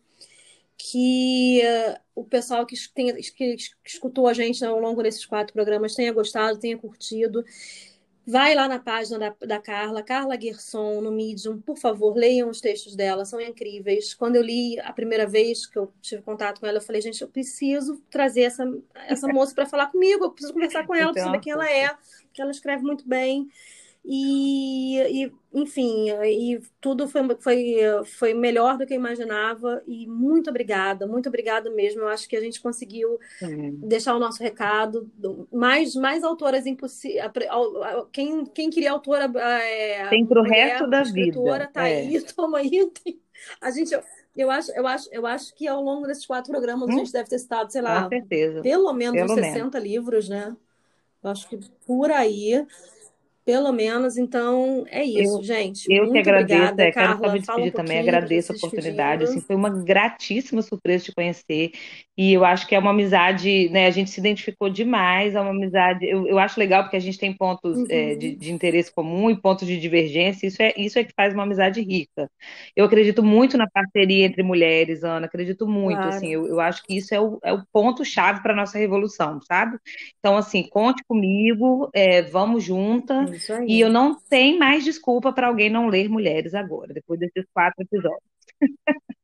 [0.78, 1.61] que
[2.16, 3.55] o pessoal que, tem, que,
[3.86, 7.43] escutou a gente ao longo desses quatro programas tenha gostado, tenha curtido.
[8.26, 12.61] Vai lá na página da, da Carla, Carla Gerson, no Medium, por favor, leiam os
[12.61, 14.14] textos dela, são incríveis.
[14.14, 17.22] Quando eu li a primeira vez que eu tive contato com ela, eu falei, gente,
[17.22, 18.66] eu preciso trazer essa,
[19.07, 21.89] essa moça para falar comigo, eu preciso conversar com ela, para saber quem ela é,
[22.24, 23.49] porque ela escreve muito bem.
[24.05, 29.81] E, e, enfim, e tudo foi, foi, foi melhor do que eu imaginava.
[29.87, 32.01] E muito obrigada, muito obrigada mesmo.
[32.01, 33.17] Eu acho que a gente conseguiu
[33.77, 35.09] deixar o nosso recado.
[35.51, 37.23] Mais, mais autoras impossíveis.
[38.11, 39.31] Quem, quem queria autora.
[39.39, 41.69] É, Tem para o resto da vida.
[41.71, 42.01] Tá é.
[42.01, 42.91] aí, toma aí.
[43.61, 43.97] A gente.
[44.35, 46.93] Eu acho, eu, acho, eu acho que ao longo desses quatro programas hum?
[46.93, 48.09] a gente deve ter citado, sei lá,
[48.63, 49.75] pelo menos pelo 60 menos.
[49.75, 50.57] livros, né?
[51.23, 52.65] Eu acho que por aí.
[53.45, 55.85] Pelo menos, então é isso, eu, gente.
[55.89, 57.19] Eu Muito que agradeço, obrigada, é, Carla.
[57.19, 59.23] quero me despedir um também, agradeço a oportunidade.
[59.25, 61.71] Assim, foi uma gratíssima surpresa te conhecer.
[62.15, 63.87] E eu acho que é uma amizade, né?
[63.87, 66.05] A gente se identificou demais, é uma amizade.
[66.05, 67.87] Eu, eu acho legal porque a gente tem pontos uhum.
[67.89, 70.45] é, de, de, interesse comum e pontos de divergência.
[70.45, 72.29] Isso é, isso é que faz uma amizade rica.
[72.75, 75.97] Eu acredito muito na parceria entre mulheres, Ana, acredito muito.
[75.97, 76.09] Claro.
[76.09, 79.41] Assim, eu, eu acho que isso é o, é o ponto-chave para a nossa revolução,
[79.41, 79.79] sabe?
[80.19, 83.32] Então, assim, conte comigo, é, vamos juntas.
[83.67, 87.81] E eu não tenho mais desculpa para alguém não ler Mulheres agora, depois desses quatro
[87.84, 88.21] episódios.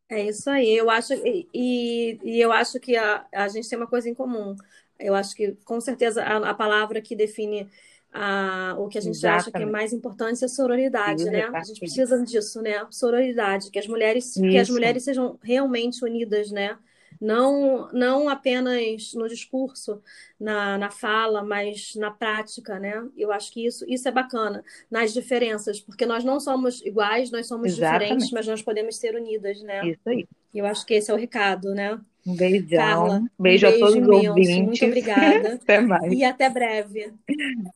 [0.10, 0.76] É isso aí.
[0.76, 4.56] Eu acho e, e eu acho que a, a gente tem uma coisa em comum.
[4.98, 7.70] Eu acho que com certeza a, a palavra que define
[8.12, 9.42] a, o que a gente Exatamente.
[9.42, 11.44] acha que é mais importante é a sororidade, Isso, né?
[11.54, 12.86] A gente precisa disso, né?
[12.90, 14.42] Sororidade, que as mulheres Isso.
[14.42, 16.78] que as mulheres sejam realmente unidas, né?
[17.20, 20.02] Não, não apenas no discurso,
[20.40, 23.06] na, na fala, mas na prática, né?
[23.18, 27.48] Eu acho que isso, isso é bacana, nas diferenças, porque nós não somos iguais, nós
[27.48, 28.00] somos Exatamente.
[28.00, 29.88] diferentes, mas nós podemos ser unidas, né?
[29.88, 30.26] Isso aí.
[30.54, 32.00] Eu acho que esse é o recado, né?
[32.26, 32.78] Um beijão.
[32.78, 34.66] Carla, beijo, um a todos imenso, os ouvintes.
[34.66, 35.54] Muito obrigada.
[35.62, 36.14] até mais.
[36.14, 37.14] E até breve.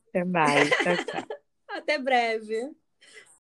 [0.10, 0.70] Até mais.
[0.70, 1.24] Tchau, tchau.
[1.76, 2.70] Até breve.